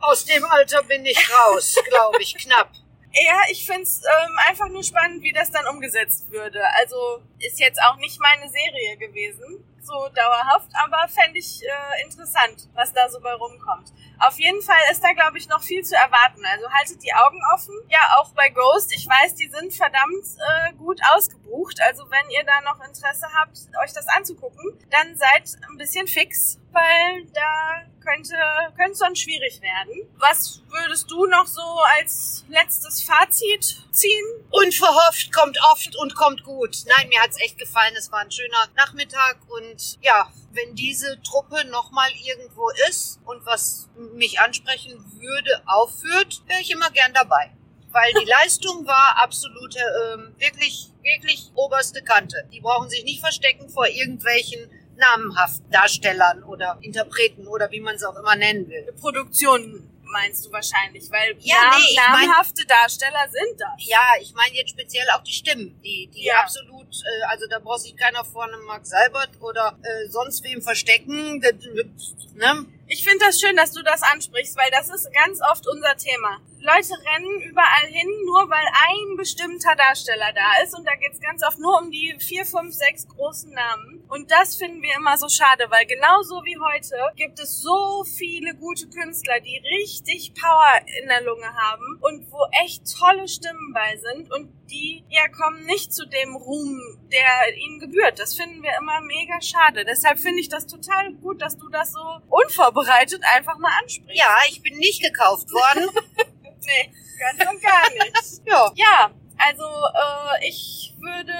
Aus 0.00 0.24
dem 0.24 0.44
Alter 0.44 0.82
bin 0.84 1.04
ich 1.04 1.30
raus, 1.30 1.76
glaube 1.88 2.22
ich, 2.22 2.34
knapp. 2.36 2.70
Ja, 3.24 3.40
ich 3.50 3.66
find's 3.66 4.02
ähm, 4.02 4.36
einfach 4.46 4.68
nur 4.68 4.84
spannend, 4.84 5.22
wie 5.22 5.32
das 5.32 5.50
dann 5.50 5.66
umgesetzt 5.66 6.30
würde. 6.30 6.62
Also 6.76 7.22
ist 7.38 7.58
jetzt 7.58 7.80
auch 7.82 7.96
nicht 7.96 8.20
meine 8.20 8.48
Serie 8.48 8.96
gewesen, 8.96 9.64
so 9.82 10.08
dauerhaft, 10.14 10.68
aber 10.84 11.08
fände 11.08 11.38
ich 11.38 11.62
äh, 11.62 12.04
interessant, 12.04 12.68
was 12.74 12.92
da 12.92 13.08
so 13.08 13.20
bei 13.20 13.32
rumkommt. 13.32 13.92
Auf 14.20 14.38
jeden 14.38 14.60
Fall 14.62 14.80
ist 14.90 15.02
da, 15.02 15.12
glaube 15.12 15.38
ich, 15.38 15.48
noch 15.48 15.62
viel 15.62 15.82
zu 15.82 15.94
erwarten. 15.96 16.44
Also 16.44 16.70
haltet 16.70 17.02
die 17.02 17.14
Augen 17.14 17.40
offen. 17.54 17.74
Ja, 17.88 18.16
auch 18.18 18.32
bei 18.34 18.50
Ghost. 18.50 18.92
Ich 18.94 19.06
weiß, 19.08 19.34
die 19.36 19.48
sind 19.48 19.72
verdammt 19.72 20.26
äh, 20.38 20.72
gut 20.74 21.00
ausgebucht. 21.14 21.80
Also 21.82 22.10
wenn 22.10 22.30
ihr 22.30 22.44
da 22.44 22.60
noch 22.62 22.84
Interesse 22.84 23.26
habt, 23.34 23.58
euch 23.82 23.92
das 23.92 24.08
anzugucken, 24.08 24.78
dann 24.90 25.16
seid 25.16 25.56
ein 25.70 25.76
bisschen 25.78 26.06
fix, 26.06 26.60
weil 26.72 27.26
da 27.32 27.82
könnte 28.08 28.34
könnte 28.76 28.94
sonst 28.94 29.20
schwierig 29.20 29.60
werden. 29.60 30.08
Was 30.18 30.60
würdest 30.68 31.10
du 31.10 31.26
noch 31.26 31.46
so 31.46 31.62
als 31.98 32.44
letztes 32.48 33.02
Fazit 33.02 33.82
ziehen? 33.90 34.26
Unverhofft 34.50 35.32
kommt 35.32 35.58
oft 35.72 35.94
und 35.96 36.14
kommt 36.14 36.42
gut. 36.42 36.76
Nein, 36.86 37.08
mir 37.08 37.20
hat's 37.20 37.40
echt 37.40 37.58
gefallen. 37.58 37.94
Es 37.96 38.10
war 38.10 38.20
ein 38.20 38.30
schöner 38.30 38.68
Nachmittag 38.76 39.38
und 39.48 39.98
ja, 40.00 40.32
wenn 40.52 40.74
diese 40.74 41.20
Truppe 41.22 41.64
nochmal 41.66 42.10
irgendwo 42.24 42.70
ist 42.88 43.20
und 43.24 43.44
was 43.44 43.88
mich 44.14 44.40
ansprechen 44.40 45.04
würde, 45.20 45.62
aufführt, 45.66 46.42
wäre 46.46 46.60
ich 46.60 46.70
immer 46.70 46.90
gern 46.90 47.12
dabei. 47.12 47.52
Weil 47.90 48.12
die 48.20 48.30
Leistung 48.42 48.86
war 48.86 49.16
absolut 49.22 49.74
ähm, 49.76 50.34
wirklich, 50.38 50.90
wirklich 51.02 51.50
oberste 51.54 52.02
Kante. 52.02 52.48
Die 52.52 52.60
brauchen 52.60 52.88
sich 52.88 53.04
nicht 53.04 53.20
verstecken 53.20 53.68
vor 53.68 53.86
irgendwelchen 53.86 54.70
namenhaften 54.98 55.70
Darstellern 55.70 56.42
oder 56.44 56.78
Interpreten 56.82 57.46
oder 57.46 57.70
wie 57.70 57.80
man 57.80 57.94
es 57.96 58.04
auch 58.04 58.16
immer 58.16 58.36
nennen 58.36 58.68
will. 58.68 58.92
Produktion 59.00 59.88
meinst 60.10 60.46
du 60.46 60.52
wahrscheinlich, 60.52 61.10
weil 61.10 61.36
Ja, 61.40 61.56
nam 61.70 61.74
nee, 61.80 61.86
ich 61.90 61.96
mein- 62.10 62.26
namhafte 62.28 62.64
Darsteller 62.66 63.28
sind 63.30 63.60
das. 63.60 63.86
Ja, 63.86 64.00
ich 64.20 64.32
meine 64.34 64.54
jetzt 64.54 64.70
speziell 64.70 65.06
auch 65.14 65.22
die 65.22 65.32
Stimmen, 65.32 65.78
die, 65.82 66.08
die 66.14 66.24
Ja. 66.24 66.40
absolut, 66.40 66.86
äh, 66.94 67.24
also 67.28 67.46
da 67.46 67.58
braucht 67.58 67.80
sich 67.82 67.94
keiner 67.96 68.24
vor 68.24 68.44
einem 68.44 68.62
Mark 68.64 68.86
Seibert 68.86 69.30
oder 69.40 69.78
äh, 69.82 70.08
sonst 70.08 70.42
wem 70.44 70.62
verstecken. 70.62 71.40
Das, 71.42 71.52
ne? 72.34 72.64
Ich 72.86 73.04
finde 73.04 73.26
das 73.26 73.38
schön, 73.38 73.54
dass 73.56 73.72
du 73.72 73.82
das 73.82 74.02
ansprichst, 74.02 74.56
weil 74.56 74.70
das 74.70 74.88
ist 74.88 75.12
ganz 75.12 75.40
oft 75.52 75.66
unser 75.68 75.94
Thema. 75.96 76.40
Leute 76.60 76.92
rennen 77.06 77.40
überall 77.42 77.86
hin, 77.86 78.08
nur 78.24 78.50
weil 78.50 78.66
ein 78.88 79.16
bestimmter 79.16 79.74
Darsteller 79.76 80.32
da 80.34 80.62
ist. 80.64 80.76
Und 80.76 80.86
da 80.86 80.94
geht's 80.96 81.20
ganz 81.20 81.42
oft 81.44 81.58
nur 81.58 81.80
um 81.80 81.90
die 81.90 82.16
vier, 82.18 82.44
fünf, 82.44 82.74
sechs 82.74 83.06
großen 83.08 83.52
Namen. 83.52 84.04
Und 84.08 84.30
das 84.30 84.56
finden 84.56 84.82
wir 84.82 84.94
immer 84.96 85.16
so 85.16 85.28
schade, 85.28 85.66
weil 85.68 85.86
genauso 85.86 86.42
wie 86.44 86.58
heute 86.58 86.96
gibt 87.16 87.38
es 87.38 87.60
so 87.60 88.04
viele 88.04 88.54
gute 88.54 88.88
Künstler, 88.88 89.40
die 89.40 89.62
richtig 89.78 90.32
Power 90.34 90.80
in 91.00 91.08
der 91.08 91.22
Lunge 91.22 91.54
haben 91.54 91.98
und 92.00 92.30
wo 92.30 92.38
echt 92.64 92.82
tolle 92.98 93.28
Stimmen 93.28 93.72
bei 93.74 93.96
sind 93.96 94.30
und 94.32 94.52
die 94.70 95.04
ja 95.08 95.28
kommen 95.28 95.64
nicht 95.64 95.92
zu 95.92 96.06
dem 96.06 96.36
Ruhm, 96.36 96.80
der 97.12 97.56
ihnen 97.56 97.80
gebührt. 97.80 98.18
Das 98.18 98.34
finden 98.34 98.62
wir 98.62 98.76
immer 98.80 99.00
mega 99.00 99.40
schade. 99.40 99.84
Deshalb 99.84 100.18
finde 100.18 100.40
ich 100.40 100.48
das 100.48 100.66
total 100.66 101.12
gut, 101.14 101.40
dass 101.40 101.56
du 101.56 101.68
das 101.68 101.92
so 101.92 102.20
unvorbereitet 102.28 103.22
einfach 103.34 103.58
mal 103.58 103.72
ansprichst. 103.82 104.18
Ja, 104.18 104.36
ich 104.48 104.62
bin 104.62 104.76
nicht 104.78 105.02
gekauft 105.02 105.50
worden. 105.52 105.88
Nee, 106.64 106.92
ganz 107.18 107.50
und 107.50 107.62
gar 107.62 107.90
nicht. 107.90 108.40
ja. 108.46 108.72
Ja, 108.74 109.10
also 109.38 109.64
äh, 109.64 110.48
ich 110.48 110.94
würde, 110.98 111.32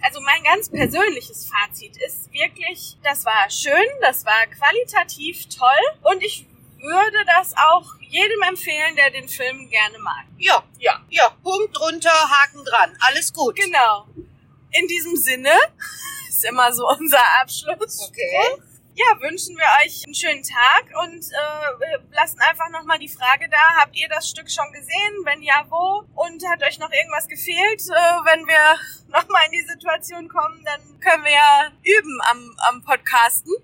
also 0.00 0.20
mein 0.20 0.42
ganz 0.42 0.70
persönliches 0.70 1.48
Fazit 1.50 1.96
ist 1.98 2.32
wirklich, 2.32 2.96
das 3.02 3.24
war 3.24 3.50
schön, 3.50 3.86
das 4.00 4.24
war 4.24 4.46
qualitativ 4.46 5.48
toll 5.48 6.00
und 6.02 6.22
ich 6.22 6.46
würde 6.80 7.18
das 7.36 7.54
auch 7.56 7.86
jedem 8.00 8.42
empfehlen, 8.42 8.96
der 8.96 9.10
den 9.10 9.28
Film 9.28 9.68
gerne 9.68 9.98
mag. 9.98 10.24
Ja, 10.38 10.64
Ja, 10.78 11.00
ja, 11.10 11.28
Punkt 11.42 11.76
drunter, 11.78 12.10
Haken 12.10 12.64
dran. 12.64 12.96
Alles 13.00 13.32
gut. 13.32 13.54
genau. 13.56 14.06
In 14.70 14.88
diesem 14.88 15.16
Sinne 15.16 15.52
ist 16.28 16.44
immer 16.44 16.72
so 16.72 16.88
unser 16.88 17.22
Abschluss. 17.40 18.08
Okay. 18.08 18.62
Ja, 18.94 19.18
wünschen 19.20 19.56
wir 19.56 19.64
euch 19.82 20.04
einen 20.04 20.14
schönen 20.14 20.42
Tag 20.42 20.84
und 21.02 21.24
äh, 21.24 21.98
lassen 22.10 22.38
einfach 22.40 22.68
nochmal 22.68 22.98
die 22.98 23.08
Frage 23.08 23.48
da, 23.48 23.80
habt 23.80 23.96
ihr 23.96 24.06
das 24.10 24.28
Stück 24.28 24.50
schon 24.50 24.70
gesehen? 24.70 25.24
Wenn 25.24 25.40
ja, 25.40 25.64
wo? 25.70 26.04
Und 26.14 26.46
hat 26.46 26.62
euch 26.62 26.78
noch 26.78 26.90
irgendwas 26.92 27.26
gefehlt? 27.26 27.80
Äh, 27.88 28.18
wenn 28.28 28.46
wir 28.46 28.76
nochmal 29.18 29.46
in 29.46 29.52
die 29.52 29.66
Situation 29.66 30.28
kommen, 30.28 30.62
dann 30.64 31.00
können 31.00 31.24
wir 31.24 31.32
ja 31.32 31.70
üben 31.82 32.20
am, 32.30 32.54
am 32.68 32.84
Podcasten. 32.84 33.52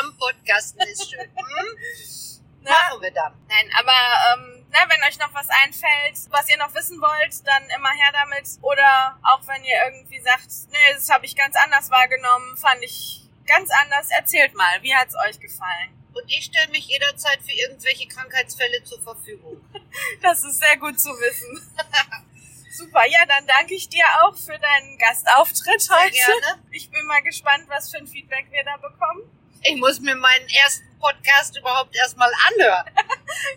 Am 0.00 0.14
Podcasten 0.18 0.82
ist 0.82 1.10
schön. 1.10 1.30
Hm? 1.34 2.70
Machen 2.70 3.00
wir 3.00 3.10
dann. 3.10 3.32
Nein, 3.48 3.70
aber 3.76 3.92
ähm, 4.34 4.66
ne, 4.68 4.78
wenn 4.86 5.02
euch 5.08 5.18
noch 5.18 5.32
was 5.34 5.48
einfällt, 5.48 6.30
was 6.30 6.48
ihr 6.48 6.58
noch 6.58 6.74
wissen 6.74 7.00
wollt, 7.00 7.46
dann 7.46 7.62
immer 7.76 7.90
her 7.90 8.12
damit. 8.12 8.46
Oder 8.60 9.18
auch 9.22 9.40
wenn 9.48 9.64
ihr 9.64 9.76
irgendwie 9.86 10.20
sagt, 10.20 10.70
nee, 10.70 10.94
das 10.94 11.10
habe 11.10 11.24
ich 11.24 11.34
ganz 11.34 11.56
anders 11.56 11.90
wahrgenommen, 11.90 12.56
fand 12.58 12.84
ich 12.84 13.21
ganz 13.46 13.70
anders. 13.82 14.08
Erzählt 14.10 14.54
mal, 14.54 14.82
wie 14.82 14.94
hat's 14.94 15.14
euch 15.28 15.38
gefallen? 15.40 15.90
Und 16.14 16.24
ich 16.28 16.44
stelle 16.44 16.68
mich 16.70 16.86
jederzeit 16.86 17.40
für 17.42 17.52
irgendwelche 17.52 18.06
Krankheitsfälle 18.08 18.82
zur 18.84 19.00
Verfügung. 19.02 19.60
Das 20.22 20.42
ist 20.42 20.58
sehr 20.58 20.76
gut 20.78 20.98
zu 20.98 21.10
wissen. 21.10 21.74
Super, 22.72 23.06
ja, 23.06 23.26
dann 23.26 23.46
danke 23.46 23.74
ich 23.74 23.88
dir 23.90 24.04
auch 24.22 24.34
für 24.34 24.58
deinen 24.58 24.96
Gastauftritt 24.96 25.82
Sehr 25.82 25.96
heute. 25.96 26.12
gerne. 26.12 26.62
Ich 26.70 26.90
bin 26.90 27.04
mal 27.04 27.20
gespannt, 27.22 27.64
was 27.68 27.90
für 27.90 27.98
ein 27.98 28.06
Feedback 28.06 28.46
wir 28.50 28.64
da 28.64 28.78
bekommen. 28.78 29.22
Ich 29.62 29.76
muss 29.76 30.00
mir 30.00 30.14
meinen 30.16 30.48
ersten 30.48 30.98
Podcast 30.98 31.58
überhaupt 31.58 31.94
erstmal 31.94 32.30
anhören. 32.50 32.86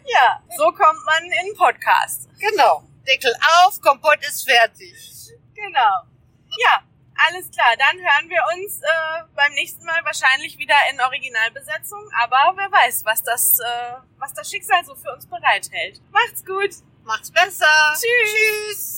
Ja, 0.06 0.42
so 0.58 0.72
kommt 0.72 1.06
man 1.06 1.24
in 1.26 1.34
einen 1.34 1.56
Podcast. 1.56 2.30
Genau. 2.40 2.84
Deckel 3.08 3.34
auf, 3.60 3.80
Kompott 3.82 4.20
ist 4.26 4.50
fertig. 4.50 4.94
Genau. 5.54 6.04
Ja, 6.58 6.82
alles 7.28 7.50
klar. 7.52 7.74
Dann 7.78 7.98
hören 7.98 8.30
wir 8.30 8.44
uns 8.56 8.82
äh, 8.82 9.24
beim 9.36 9.54
nächsten 9.54 9.86
Mal 9.86 10.04
wahrscheinlich 10.04 10.58
wieder 10.58 10.76
in 10.92 11.00
Originalbesetzung. 11.02 12.10
Aber 12.22 12.54
wer 12.56 12.72
weiß, 12.72 13.06
was 13.06 13.24
das, 13.24 13.60
äh, 13.60 13.94
was 14.20 14.34
das 14.34 14.50
Schicksal 14.50 14.84
so 14.86 14.96
für 14.96 15.14
uns 15.14 15.26
bereithält. 15.26 16.02
Macht's 16.12 16.46
gut. 16.46 16.72
Macht's 17.04 17.32
besser. 17.32 17.94
Tschüss. 17.94 18.34
Tschüss. 18.34 18.96